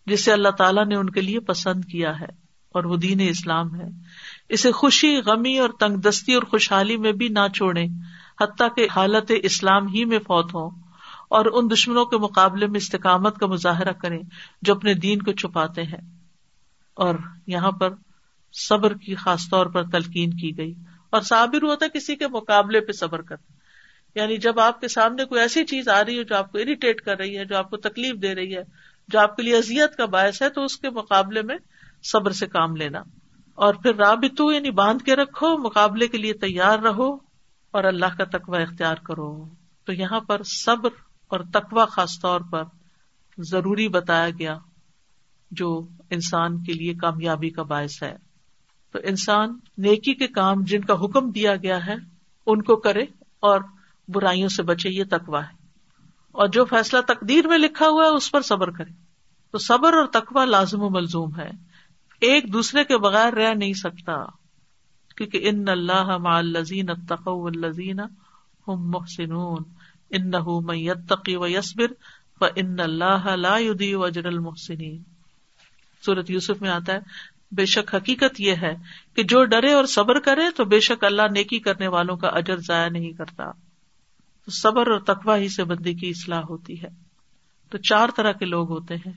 جسے 0.06 0.32
اللہ 0.32 0.48
تعالیٰ 0.48 0.86
نے 0.86 0.96
ان 0.96 1.10
کے 1.10 1.20
لیے 1.20 1.40
پسند 1.40 1.84
کیا 1.84 2.20
ہے 2.20 2.26
اور 2.74 2.84
وہ 2.84 2.96
دین 2.96 3.20
اسلام 3.20 3.74
ہے۔ 3.74 3.86
اسے 4.48 4.72
خوشی، 4.72 5.16
غمی 5.16 5.58
اور 5.58 5.68
تنگ 5.80 5.96
دستی 5.96 6.34
اور 6.34 6.42
خوشحالی 6.42 6.96
میں 6.96 7.12
بھی 7.12 7.28
نہ 7.28 7.48
چھوڑے 7.54 7.84
حتیٰ 8.40 8.68
کہ 8.76 8.86
حالت 8.96 9.32
اسلام 9.42 9.86
ہی 9.86 10.04
میں 10.04 10.18
فوت 10.18 10.54
ہو 10.54 10.66
اور 11.30 11.44
ان 11.52 11.70
دشمنوں 11.72 12.04
کے 12.04 12.16
مقابلے 12.16 12.66
میں 12.66 12.76
استقامت 12.76 13.38
کا 13.38 13.46
مظاہرہ 13.46 13.92
کریں 13.92 14.20
جو 14.62 14.74
اپنے 14.74 14.94
دین 14.94 15.22
کو 15.22 15.32
چھپاتے 15.32 15.82
ہیں۔ 15.82 16.18
اور 16.94 17.14
یہاں 17.46 17.70
پر 17.70 17.90
صبر 18.52 18.94
کی 18.94 19.14
خاص 19.14 19.48
طور 19.50 19.66
پر 19.66 19.82
تلقین 19.82 20.30
کی 20.30 20.56
گئی۔ 20.56 20.74
اور 21.14 21.22
صابر 21.22 21.62
ہوتا 21.62 21.86
ہے 21.86 21.98
کسی 21.98 22.16
کے 22.16 22.28
مقابلے 22.28 22.80
پہ 22.80 22.92
صبر 22.92 23.22
کرنا۔ 23.22 23.52
یعنی 24.20 24.36
جب 24.36 24.60
آپ 24.60 24.80
کے 24.80 24.88
سامنے 24.88 25.24
کوئی 25.24 25.40
ایسی 25.40 25.64
چیز 25.64 25.88
آ 25.88 26.04
رہی 26.04 26.18
ہے 26.18 26.24
جو 26.24 26.36
آپ 26.36 26.52
کو 26.52 26.58
اریٹیٹ 26.58 27.00
کر 27.00 27.16
رہی 27.16 27.38
ہے، 27.38 27.44
جو 27.44 27.56
آپ 27.56 27.70
کو 27.70 27.76
تکلیف 27.76 28.22
دے 28.22 28.34
رہی 28.34 28.56
ہے، 28.56 28.62
جو 29.08 29.20
آپ 29.20 29.36
کے 29.36 29.42
لیے 29.42 29.56
ازیت 29.56 29.96
کا 29.96 30.04
باعث 30.04 30.42
ہے، 30.42 30.48
تو 30.48 30.64
اس 30.64 30.76
کے 30.76 30.90
مقابلے 30.90 31.42
میں 31.42 31.56
صبر 32.02 32.30
سے 32.30 32.46
کام 32.46 32.76
لینا۔ 32.76 32.98
اور 33.54 33.74
پھر 33.74 33.94
رابطو 33.94 34.52
یعنی 34.52 34.70
باندھ 34.70 35.02
کے 35.02 35.16
رکھو، 35.16 35.58
مقابلے 35.58 36.08
کے 36.08 36.18
لیے 36.18 36.32
تیار 36.32 36.78
رہو 36.78 37.14
اور 37.70 37.84
اللہ 37.84 38.16
کا 38.18 38.24
تقوی 38.24 38.62
اختیار 38.62 38.96
کرو۔ 38.96 39.48
تو 39.84 39.92
یہاں 39.92 40.20
پر 40.20 40.42
صبر 40.42 40.90
اور 41.28 41.40
تقوی 41.52 41.82
خاص 41.90 42.20
طور 42.22 42.40
پر 42.40 42.62
ضروری 43.38 43.88
بتایا 43.88 44.30
گیا 44.30 44.58
جو 45.50 45.80
انسان 46.10 46.62
کے 46.62 46.72
لیے 46.72 46.94
کامیابی 46.94 47.50
کا 47.50 47.62
باعث 47.62 48.02
ہے۔ 48.02 48.16
تو 48.94 49.00
انسان 49.04 49.58
نیکی 49.78 50.14
کے 50.14 50.26
کام 50.26 50.64
جن 50.64 50.80
کا 50.80 50.94
حکم 50.94 51.30
دیا 51.30 51.56
گیا 51.56 51.86
ہے، 51.86 51.94
ان 52.46 52.62
کو 52.62 52.76
کرے 52.76 53.02
اور 53.40 53.60
برائیوں 54.08 54.48
سے 54.48 54.62
بچے، 54.62 54.90
یہ 54.90 55.04
تقوا 55.10 55.44
ہے۔ 55.44 55.54
اور 56.32 56.48
جو 56.48 56.64
فیصلہ 56.64 57.00
تقدیر 57.00 57.48
میں 57.48 57.58
لکھا 57.58 57.88
ہوا 57.88 58.04
ہے، 58.04 58.08
اس 58.08 58.30
پر 58.30 58.40
صبر 58.40 58.70
کرے۔ 58.70 58.92
تو 59.50 59.58
صبر 59.58 59.92
اور 59.92 60.06
تقوا 60.06 60.44
لازم 60.44 60.82
و 60.82 60.90
ملزوم 60.90 61.36
ہے۔ 61.38 61.50
ایک 62.20 62.52
دوسرے 62.52 62.84
کے 62.84 62.98
بغیر 62.98 63.32
رہ 63.32 63.54
نہیں 63.54 63.72
سکتا۔ 63.72 64.24
کیونکہ 65.16 65.40
ان 65.42 65.68
اللہ 65.68 66.16
الزین 66.24 66.90
الزین 67.10 68.00
محسنون۔ 68.66 69.62
ان 70.10 70.30
نہ 70.30 70.48
و 71.28 71.46
یسبر 71.46 71.86
ان 72.56 72.80
اللہ 72.80 73.26
لا 73.36 73.54
اجر 73.54 74.26
المحسنین۔ 74.26 75.02
سورت 76.04 76.30
یوسف 76.30 76.62
میں 76.62 76.70
آتا 76.70 76.92
ہے 76.92 76.98
بے 77.56 77.66
شک 77.66 77.94
حقیقت 77.94 78.40
یہ 78.40 78.54
ہے 78.62 78.76
کہ 79.16 79.22
جو 79.22 79.44
ڈرے 79.44 79.72
اور 79.72 79.84
صبر 79.84 80.20
کرے 80.20 80.50
تو 80.56 80.64
بے 80.64 80.80
شک 80.80 81.04
اللہ 81.04 81.22
نیکی 81.22 81.58
کرنے 81.58 81.88
والوں 81.88 82.16
کا 82.16 82.28
اجر 82.28 82.56
ضائع 82.56 82.88
نہیں 82.88 83.12
کرتا۔ 83.12 83.50
تو 84.44 84.50
صبر 84.50 84.86
اور 84.90 85.00
تقوا 85.00 85.36
ہی 85.36 85.48
سے 85.48 85.64
بندی 85.64 85.94
کی 85.94 86.08
اصلاح 86.08 86.42
ہوتی 86.50 86.82
ہے۔ 86.82 86.88
تو 87.70 87.78
چار 87.78 88.08
طرح 88.16 88.32
کے 88.32 88.44
لوگ 88.44 88.70
ہوتے 88.70 88.94
ہیں۔ 88.94 89.12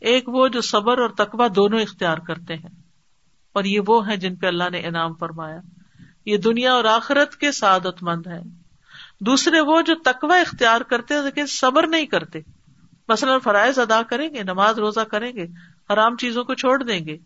ایک 0.00 0.28
وہ 0.28 0.48
جو 0.48 0.60
صبر 0.60 0.98
اور 0.98 1.08
تقوا 1.08 1.46
دونوں 1.56 1.80
اختیار 1.80 2.18
کرتے 2.18 2.54
ہیں۔ 2.54 2.82
اور 3.52 3.64
یہ 3.64 3.80
وہ 3.86 4.08
ہیں 4.08 4.16
جن 4.16 4.36
پہ 4.36 4.46
اللہ 4.46 4.70
نے 4.72 4.78
انعام 4.80 5.14
فرمایا۔ 5.14 5.60
یہ 6.26 6.36
دنیا 6.36 6.72
اور 6.72 6.84
آخرت 6.84 7.36
کے 7.36 7.52
سعادت 7.52 8.02
مند 8.02 8.26
ہیں۔ 8.26 8.42
دوسرے 9.20 9.60
وہ 9.60 9.82
جو 9.82 9.94
تقوا 10.04 10.36
اختیار 10.36 10.80
کرتے 10.80 11.14
ہیں 11.14 11.22
لیکن 11.22 11.46
صبر 11.46 11.86
نہیں 11.86 12.06
کرتے۔ 12.06 12.38
مثلاً 13.08 13.38
فرائض 13.38 13.78
ادا 13.78 14.02
کریں 14.02 14.34
گے، 14.34 14.42
نماز 14.42 14.78
روزہ 14.78 15.00
کریں 15.00 15.32
گے، 15.32 15.46
حرام 15.92 16.16
چیزوں 16.16 16.44
کو 16.44 16.54
چھوڑ 16.54 16.82
دیں 16.82 17.06
گے۔ 17.06 17.16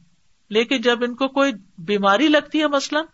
لیکن 0.50 0.80
جب 0.80 1.04
ان 1.04 1.14
کو 1.14 1.28
کوئی 1.28 1.52
بیماری 1.78 2.28
لگتی 2.28 2.60
ہے 2.60 2.66
مثلاً، 2.66 3.04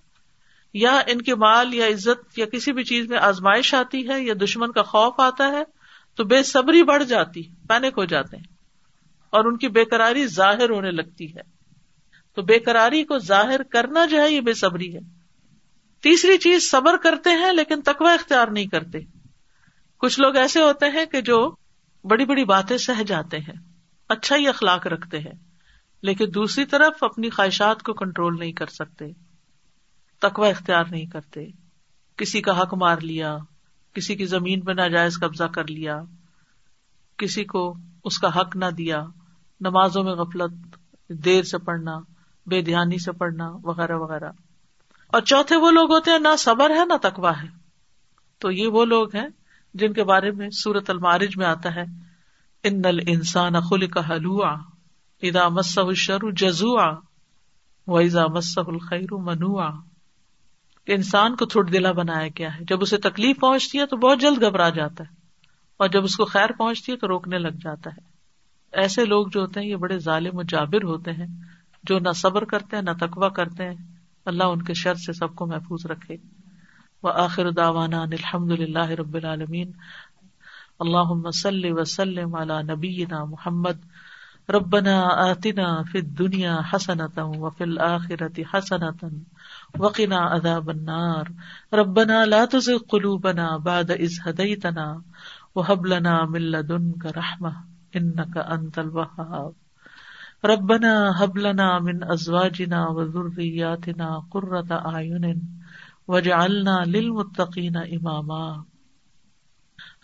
یا 0.74 1.02
ان 1.06 1.22
کے 1.22 1.34
مال 1.34 1.74
یا 1.74 1.86
عزت 1.86 2.38
یا 2.38 2.46
کسی 2.46 2.72
بھی 2.72 2.84
چیز 2.84 3.10
میں 3.10 3.18
آزمائش 3.18 3.74
آتی 3.74 4.08
ہے 4.08 4.22
یا 4.22 4.34
دشمن 4.42 4.72
کا 4.72 4.82
خوف 4.82 5.14
آتا 5.18 5.48
ہے، 5.48 5.62
تو 6.14 6.24
بے 6.24 6.42
صبری 6.42 6.82
بڑھ 6.82 7.04
جاتی، 7.04 7.42
پینک 7.68 7.98
ہو 7.98 8.04
جاتے 8.04 8.36
ہیں۔ 8.36 8.44
اور 9.30 9.44
ان 9.44 9.56
کی 9.56 9.68
بے 9.68 9.84
قراری 9.84 10.26
ظاہر 10.26 10.70
ہونے 10.70 10.90
لگتی 10.90 11.34
ہے۔ 11.34 11.40
تو 12.34 12.42
بے 12.42 12.58
قراری 12.58 13.04
کو 13.04 13.18
ظاہر 13.18 13.62
کرنا 13.62 14.06
جو 14.06 14.20
ہے، 14.20 14.30
یہ 14.30 14.40
بے 14.40 14.54
صبری 14.54 14.94
ہے۔ 14.94 15.00
تیسری 16.02 16.38
چیز، 16.38 16.70
صبر 16.70 16.96
کرتے 16.96 17.30
ہیں 17.30 17.52
لیکن 17.52 17.82
تقوی 17.82 18.12
اختیار 18.12 18.48
نہیں 18.48 18.66
کرتے۔ 18.66 18.98
کچھ 19.98 20.20
لوگ 20.20 20.36
ایسے 20.36 20.62
ہوتے 20.62 20.86
ہیں 20.86 21.06
کہ 21.06 21.20
جو 21.20 21.54
بڑی 22.04 22.24
بڑی 22.24 22.44
باتیں 22.44 22.76
سہ 22.76 23.02
جاتے 23.02 23.36
ہیں 23.38 23.54
اچھا 24.08 24.36
ہی 24.36 24.48
اخلاق 24.48 24.86
رکھتے 24.86 25.18
ہیں۔ 25.18 25.49
لیکن 26.02 26.24
دوسری 26.34 26.64
طرف 26.64 27.02
اپنی 27.02 27.30
خواہشات 27.30 27.82
کو 27.82 27.92
کنٹرول 27.92 28.38
نہیں 28.38 28.52
کر 28.52 28.66
سکتے، 28.66 29.04
تقوی 30.20 30.50
اختیار 30.50 30.84
نہیں 30.90 31.06
کرتے، 31.06 31.46
کسی 32.16 32.40
کا 32.40 32.62
حق 32.62 32.74
مار 32.74 32.98
لیا، 32.98 33.36
کسی 33.92 34.16
کی 34.16 34.26
زمین 34.26 34.60
پہ 34.60 34.72
ناجائز 34.72 35.20
قبضہ 35.20 35.44
کر 35.44 35.66
لیا، 35.66 36.00
کسی 37.16 37.44
کو 37.44 37.74
اس 38.04 38.18
کا 38.18 38.40
حق 38.40 38.56
نہ 38.56 38.70
دیا، 38.78 39.06
نمازوں 39.60 40.04
میں 40.04 40.12
غفلت، 40.12 40.52
دیر 41.08 41.42
سے 41.42 41.58
پڑھنا، 41.58 41.98
بے 42.46 42.62
دھیانی 42.62 42.98
سے 42.98 43.12
پڑھنا، 43.12 43.50
وغیرہ 43.64 43.96
وغیرہ۔ 43.96 44.30
اور 45.06 45.20
چوتھے 45.20 45.56
وہ 45.56 45.70
لوگ 45.70 45.92
ہوتے 45.92 46.10
ہیں، 46.10 46.18
نہ 46.18 46.36
صبر 46.38 46.70
ہے، 46.70 46.84
نہ 46.84 46.92
تقوا 47.02 47.42
ہے۔ 47.42 47.48
تو 48.38 48.50
یہ 48.50 48.66
وہ 48.66 48.84
لوگ 48.84 49.16
ہیں 49.16 49.28
جن 49.74 49.92
کے 49.92 50.04
بارے 50.04 50.30
میں 50.30 50.50
سورت 50.50 50.90
المارج 50.90 51.36
میں 51.36 51.46
آتا 51.46 51.74
ہے، 51.74 51.82
ان 52.64 52.82
نل 52.82 52.98
انسان 53.06 53.56
اخل 53.56 53.86
کا 53.86 54.08
ادا 55.22 55.48
مسح 55.48 55.80
شرو 55.96 56.30
جزوا 56.30 56.94
ویزا 57.86 58.26
مسح 58.26 58.60
الخیر 58.66 59.14
منوا 59.14 59.70
انسان 60.86 61.36
کو 61.36 61.46
تھوڑ 61.46 61.70
دلا 61.70 61.92
بنایا 61.92 62.28
گیا 62.38 62.54
ہے۔ 62.54 62.64
جب 62.64 62.78
اسے 62.80 62.96
تکلیف 62.96 63.40
پہنچتی 63.40 63.78
ہے 63.78 63.86
تو 63.86 63.96
بہت 63.96 64.20
جلد 64.20 64.42
گھبرا 64.42 64.68
جاتا 64.68 65.04
ہے 65.04 65.14
اور 65.76 65.88
جب 65.88 66.04
اس 66.04 66.16
کو 66.16 66.24
خیر 66.24 66.52
پہنچتی 66.58 66.92
ہے 66.92 66.96
تو 66.96 67.08
روکنے 67.08 67.38
لگ 67.38 67.48
جاتا 67.48 67.90
ہے۔ 67.90 68.10
ایسے 68.72 69.04
لوگ 69.04 69.26
جو 69.26 69.40
ہوتے 69.40 69.60
ہیں، 69.60 69.66
یہ 69.66 69.76
بڑے 69.76 69.98
ظالم 69.98 70.38
و 70.38 70.42
جابر 70.42 70.84
ہوتے 70.84 71.12
ہیں 71.12 71.26
جو 71.84 71.98
نہ 71.98 72.12
صبر 72.12 72.44
کرتے 72.44 72.76
ہیں، 72.76 72.82
نہ 72.82 72.90
تقوا 72.90 73.28
کرتے 73.28 73.64
ہیں۔ 73.64 73.74
اللہ 74.24 74.44
ان 74.44 74.62
کے 74.62 74.74
شر 74.74 74.94
سے 74.94 75.12
سب 75.12 75.34
کو 75.34 75.46
محفوظ 75.46 75.86
رکھے۔ 75.86 76.16
وہ 77.02 77.10
آخر 77.14 77.50
داوانا 77.50 78.02
الحمد 78.02 78.50
للہ 78.50 78.86
رب 78.86 79.14
العالمین۔ 79.14 79.72
اللہ 80.78 81.12
وسلم 81.64 82.34
علی 82.34 82.74
نبینا 82.74 83.24
محمد 83.24 83.86
ربنا 84.50 85.30
آتنا 85.30 85.82
فی 85.82 85.98
الدنیا 85.98 86.60
حسنتا 86.72 87.22
وفی 87.22 87.64
الآخرة 87.64 88.44
حسنتا 88.44 89.10
وقنا 89.78 90.18
عذاب 90.18 90.70
النار. 90.70 91.32
ربنا 91.74 92.26
لا 92.26 92.44
تزغ 92.44 92.78
قلوبنا 92.78 93.56
بعد 93.56 93.90
اذ 93.90 94.12
هديتنا 94.22 95.02
وهب 95.54 95.86
لنا 95.86 96.26
من 96.26 96.40
لدنك 96.40 97.06
رحمة 97.06 97.64
انك 97.96 98.36
انت 98.36 98.78
الوهاب 98.78 99.52
ربنا 100.44 101.24
هب 101.24 101.38
لنا 101.38 101.78
من 101.78 102.04
ازواجنا 102.04 102.88
وذرياتنا 102.88 104.22
قرة 104.30 104.66
اعين 104.70 105.38
وجعلنا 106.08 106.84
للمتقين 106.84 107.76
اماما. 107.76 108.64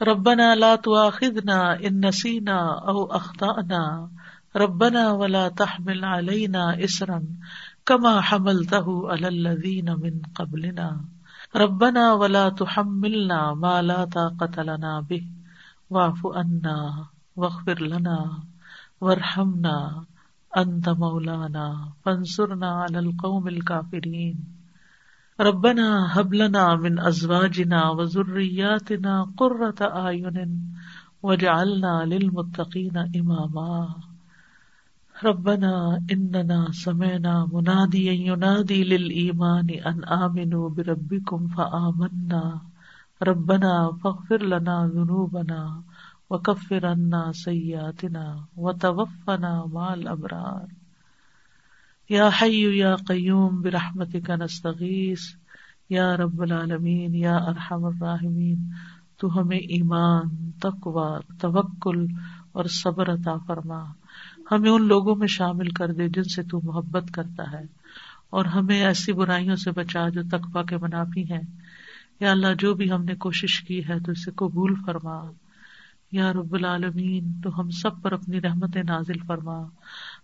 ربنا 0.03 0.55
لا 0.55 0.77
تؤاخذنا 0.77 1.81
ان 1.87 2.07
نسينا 2.07 2.89
او 2.89 3.05
اخطأنا 3.05 4.11
ربنا 4.57 5.13
ولا 5.13 5.49
تحمل 5.49 6.05
علينا 6.05 6.85
اسرا 6.85 7.21
كما 7.87 8.21
حملته 8.21 9.11
على 9.11 9.29
الذين 9.29 9.89
من 9.91 10.23
قبلنا. 10.35 11.05
ربنا 11.57 12.13
ولا 12.13 12.49
تحملنا 12.49 13.55
ما 13.55 13.83
لا 13.83 14.05
طاقة 14.05 14.63
لنا 14.63 15.01
به. 15.01 15.25
واعف 15.91 16.27
عنا 16.27 17.07
واغفر 17.37 17.83
لنا 17.83 18.43
وارحمنا 19.01 20.05
انت 20.57 20.89
مولانا. 20.89 21.93
فانصرنا 22.05 22.71
على 22.83 22.99
القوم 22.99 23.49
الكافرين. 23.49 24.37
ربنا 25.41 26.19
هب 26.21 26.35
لنا 26.35 26.77
من 26.77 26.99
ازواجنا 26.99 27.91
وذرياتنا 27.91 29.15
قرة 29.37 29.81
اعين 29.81 30.73
وجعلنا 31.23 32.05
للمتقين 32.05 32.97
اماما 33.17 34.16
ربنا 35.25 35.99
اننا 36.13 36.67
سمعنا 36.73 37.49
مناديا 37.53 38.13
ينادي 38.13 38.85
للايمان 38.85 39.71
ان 39.71 40.05
امنوا 40.05 40.71
بربكم 40.71 41.47
فآمنا. 41.47 42.61
ربنا 43.23 43.91
فاغفر 44.03 44.43
لنا 44.43 44.91
ذنوبنا 44.95 45.81
وكفر 46.31 46.87
عنا 46.87 47.33
سيئاتنا 47.33 48.37
وتوفنا 48.57 49.65
مع 49.65 49.93
الابرار. 49.93 50.67
یا 52.09 52.29
حی 52.43 52.79
یا 52.79 52.97
قیوم 52.97 53.61
برحمتک 53.61 54.31
نستغیث. 54.31 55.21
یا 55.91 56.17
رب 56.17 56.43
العالمین، 56.43 57.15
یا 57.15 57.37
ارحم 57.37 57.85
الراحمین. 57.85 58.59
تو 59.19 59.41
ہمیں 59.41 59.59
ایمان، 59.59 60.51
تقوی، 60.63 61.33
توکل 61.41 62.07
اور 62.53 62.65
صبر 62.65 63.13
عطا 63.13 63.37
فرما. 63.47 63.85
ہمیں 64.51 64.71
ان 64.71 64.89
لوگوں 64.89 65.17
میں 65.17 65.27
شامل 65.27 65.69
کر 65.69 65.93
دے 65.93 66.09
جن 66.09 66.23
سے 66.23 66.43
تو 66.43 66.61
محبت 66.65 67.11
کرتا 67.13 67.53
ہے 67.53 67.63
اور 68.31 68.45
ہمیں 68.45 68.85
ایسی 68.85 69.13
برائیوں 69.13 69.57
سے 69.57 69.71
بچا 69.71 70.09
جو 70.09 70.23
تقبہ 70.23 70.63
کے 70.63 70.77
منافی 70.77 71.33
ہیں۔ 71.33 71.41
یا 72.21 72.31
اللہ، 72.31 72.47
جو 72.59 72.75
بھی 72.75 72.91
ہم 72.91 73.05
نے 73.05 73.15
کوشش 73.15 73.61
کی 73.61 73.89
ہے 73.89 74.01
تو 74.01 74.13
اسے 74.13 74.31
قبول 74.31 74.75
فرما۔ 74.87 75.31
یا 76.13 76.33
رب 76.33 76.55
العالمین، 76.55 77.41
تو 77.41 77.61
ہم 77.61 77.71
سب 77.71 78.03
پر 78.03 78.13
اپنی 78.13 78.41
رحمت 78.41 78.77
نازل 78.77 79.19
فرما۔ 79.27 79.63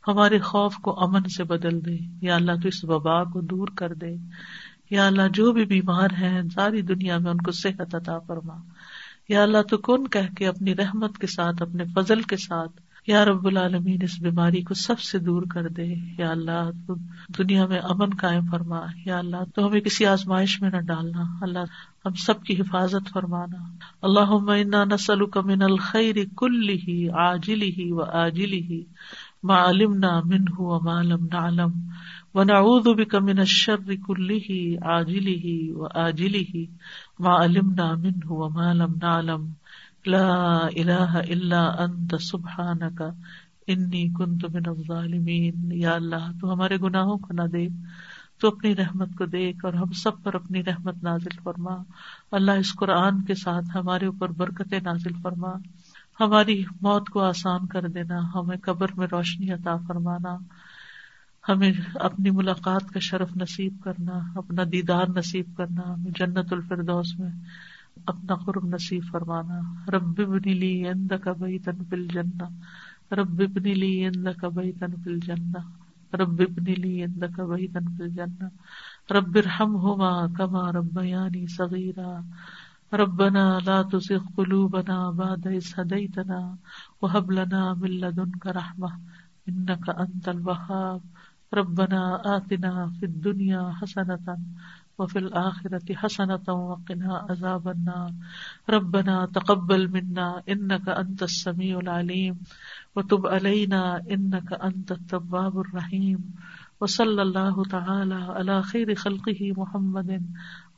ہمارے 0.08 0.38
خوف 0.38 0.74
کو 0.74 1.04
امن 1.04 1.22
سے 1.36 1.44
بدل 1.44 1.84
دے۔ 1.84 1.96
یا 2.20 2.34
اللہ، 2.34 2.52
تو 2.62 2.68
اس 2.68 2.84
وبا 2.84 3.24
کو 3.24 3.40
دور 3.40 3.68
کر 3.68 3.94
دے۔ 3.94 4.16
یا 4.90 5.06
اللہ، 5.06 5.22
جو 5.32 5.52
بھی 5.52 5.64
بیمار 5.64 6.08
ہیں، 6.18 6.42
ساری 6.54 6.82
دنیا 6.82 7.18
میں 7.18 7.30
ان 7.30 7.38
کو 7.38 7.50
صحت 7.50 7.94
عطا 7.94 8.18
فرما۔ 8.18 8.54
یا 9.28 9.42
اللہ، 9.42 9.62
تو 9.70 9.78
کن 9.78 10.06
کہ 10.06 10.34
کے 10.34 10.46
اپنی 10.46 10.76
رحمت 10.76 11.18
کے 11.18 11.26
ساتھ، 11.26 11.62
اپنے 11.62 11.84
فضل 11.84 12.22
کے 12.22 12.36
ساتھ 12.36 12.91
یا 13.06 13.24
رب 13.24 13.46
العالمین، 13.46 13.98
اس 14.02 14.20
بیماری 14.22 14.62
کو 14.62 14.74
سب 14.74 15.00
سے 15.00 15.18
دور 15.18 15.42
کر 15.54 15.68
دے۔ 15.68 15.94
یا 16.18 16.30
اللہ، 16.30 16.70
تو 16.86 16.94
دنیا 17.38 17.66
میں 17.66 17.78
امن 17.78 18.10
قائم 18.10 18.44
فرما۔ 18.50 18.80
یا 19.06 19.18
اللہ، 19.18 19.36
تو 19.54 19.66
ہمیں 19.66 19.80
کسی 19.80 20.06
آزمائش 20.06 20.62
میں 20.62 20.70
نہ 20.70 20.76
ڈالنا۔ 20.76 21.22
اللہ، 21.40 21.58
ہم 22.06 22.14
سب 22.14 22.42
کی 22.42 22.60
حفاظت 22.60 23.12
فرمانا۔ 23.12 23.56
اللہ 24.02 24.84
نسل 24.84 25.40
من 25.44 25.62
الخیر 25.62 26.14
کل 26.36 26.68
ہی 26.68 27.08
آجلی 27.10 27.70
ہی 27.70 27.92
و 27.92 28.02
آجلی 28.02 28.62
ہی 28.62 28.82
معلوم 29.42 29.94
نہ 29.94 30.20
من 30.24 30.40
ہُو 30.40 30.80
مالم 30.80 31.24
نعلم 31.32 31.70
و 32.34 32.42
نعوذ 32.42 32.82
بک 32.82 33.14
من 33.14 33.38
الشر 33.38 33.90
کل 34.06 34.30
ہی 34.30 34.76
آجلی 34.82 35.34
ہی 35.34 35.70
و 35.72 35.86
آجلی 35.94 36.44
ہی 36.54 36.66
معلوم 37.18 37.72
نہ 37.72 37.94
من 37.94 38.16
ہُو 38.30 38.48
مالم 38.48 38.94
نعلم۔ 39.02 39.61
لا 40.06 40.58
الہ 40.76 41.20
الا 41.28 41.82
انت، 41.82 42.14
سبحانک، 42.20 43.02
انی 43.66 44.08
کنت 44.08 44.44
من 44.54 44.62
الظالمین. 44.66 45.72
یا 45.72 45.92
اللہ، 45.92 46.30
تو 46.40 46.52
ہمارے 46.52 46.76
گناہوں 46.76 47.18
کو 47.18 47.34
نہ 47.34 47.42
دیکھ، 47.42 47.72
تو 48.40 48.48
اپنی 48.48 48.76
رحمت 48.76 49.08
کو 49.18 49.26
دیکھ، 49.26 49.64
اور 49.64 49.74
ہم 49.74 49.92
سب 49.92 50.22
پر 50.22 50.34
اپنی 50.34 50.64
رحمت 50.64 51.02
نازل 51.02 51.38
فرما. 51.44 51.76
اللہ 52.30 52.50
اس 52.50 52.74
قرآن 52.74 53.22
کے 53.22 53.34
ساتھ 53.34 53.76
ہمارے 53.76 54.06
اوپر 54.06 54.28
برکت 54.28 54.74
نازل 54.82 55.12
فرما. 55.22 55.52
ہماری 56.20 56.64
موت 56.80 57.08
کو 57.08 57.20
آسان 57.20 57.66
کر 57.66 57.88
دینا، 57.88 58.18
ہمیں 58.34 58.56
قبر 58.56 58.86
میں 58.96 59.06
روشنی 59.12 59.52
عطا 59.52 59.76
فرمانا. 59.88 60.36
ہمیں 61.48 61.72
اپنی 61.94 62.30
ملاقات 62.30 62.84
کا 62.84 62.98
شرف 63.00 63.36
نصیب 63.36 63.76
کرنا، 63.84 64.12
اپنا 64.36 64.62
دیدار 64.72 65.06
نصیب 65.16 65.46
کرنا، 65.56 65.94
ہمیں 65.94 66.10
جنت 66.18 66.52
الفردوس 66.52 67.18
میں 67.18 67.30
اپنا 68.06 68.34
قرب 68.34 68.64
نصیب 68.74 69.02
فرمانا، 69.10 69.60
رب 69.92 70.16
بنی 70.28 70.54
لی 70.54 70.88
اند 70.88 71.12
کا 71.24 71.32
بئی 71.32 71.58
تن 71.58 71.84
پل 71.84 72.06
جنا 72.08 72.48
رب 73.16 73.38
بنی 73.54 73.74
لی 73.74 74.04
اند 74.06 74.28
کا 74.40 74.48
بئی 74.48 74.72
تن 74.72 74.92
پل 75.04 75.18
جنا 75.20 75.60
رب 76.18 76.38
بنی 76.54 76.74
لی 76.74 77.02
اند 77.02 77.24
کا 77.36 77.44
بئی 77.44 77.68
تن 77.68 77.96
پل 77.96 78.08
جنا 78.08 78.48
رب 79.14 79.36
رحم 79.36 79.76
ہوما 79.76 80.26
کما 80.36 80.72
رب 80.72 80.98
یعنی 81.04 81.46
صغیرا، 81.46 82.20
ربنا 82.92 83.58
لا 83.66 83.82
تزغ 83.82 84.24
قلوبنا 84.36 85.10
بعد 85.10 85.46
إذ 85.46 85.66
هديتنا 85.76 86.40
وهب 87.02 87.30
لنا 87.30 87.74
من 87.74 87.90
لدنك 87.90 88.46
رحمة 88.46 88.90
إنك 89.48 89.90
أنت 89.90 90.28
الوهاب 90.28 91.00
ربنا 91.54 92.02
آتنا 92.36 92.92
في 93.00 93.06
الدنيا 93.06 93.62
حسنة 93.80 94.36
وفي 94.98 95.18
الآخرة 95.18 95.94
حسنة 95.94 96.46
وقنا 96.48 97.26
عذاب 97.30 97.68
النار. 97.68 98.12
ربنا 98.70 99.26
تقبل 99.26 99.90
منا 99.90 100.42
إنك 100.48 100.88
أنت 100.88 101.22
السميع 101.22 101.78
العليم 101.78 102.36
وتب 102.96 103.26
علينا 103.26 104.02
إنك 104.10 104.52
أنت 104.52 104.92
التواب 104.92 105.58
الرحيم 105.58 106.34
وصلى 106.80 107.22
الله 107.22 107.64
تعالى 107.64 108.14
على 108.14 108.62
خير 108.62 108.94
خلقه 108.94 109.52
محمد 109.56 110.22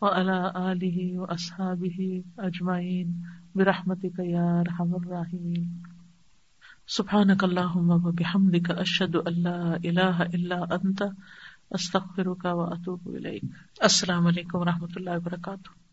وعلى 0.00 0.53
آله 0.57 1.18
وأصحابه 1.18 2.24
أجمعين 2.38 3.09
برحمتك 3.55 4.18
يا 4.18 4.61
أرحم 4.61 4.94
الراحمين 4.94 5.83
سبحانك 6.87 7.44
اللهم 7.44 7.90
وبحمدك 7.90 8.70
أشهد 8.70 9.16
أن 9.16 9.33
لا 9.33 9.77
إله 9.77 10.22
إلا 10.22 10.74
أنت 10.74 11.12
استغفرك 11.70 12.44
واتوب 12.44 13.09
اليك 13.14 13.44
السلام 13.81 14.27
علیکم 14.27 14.59
و 14.59 14.64
رحمۃ 14.64 14.92
اللہ 14.96 15.11
وبرکاتہ. 15.11 15.83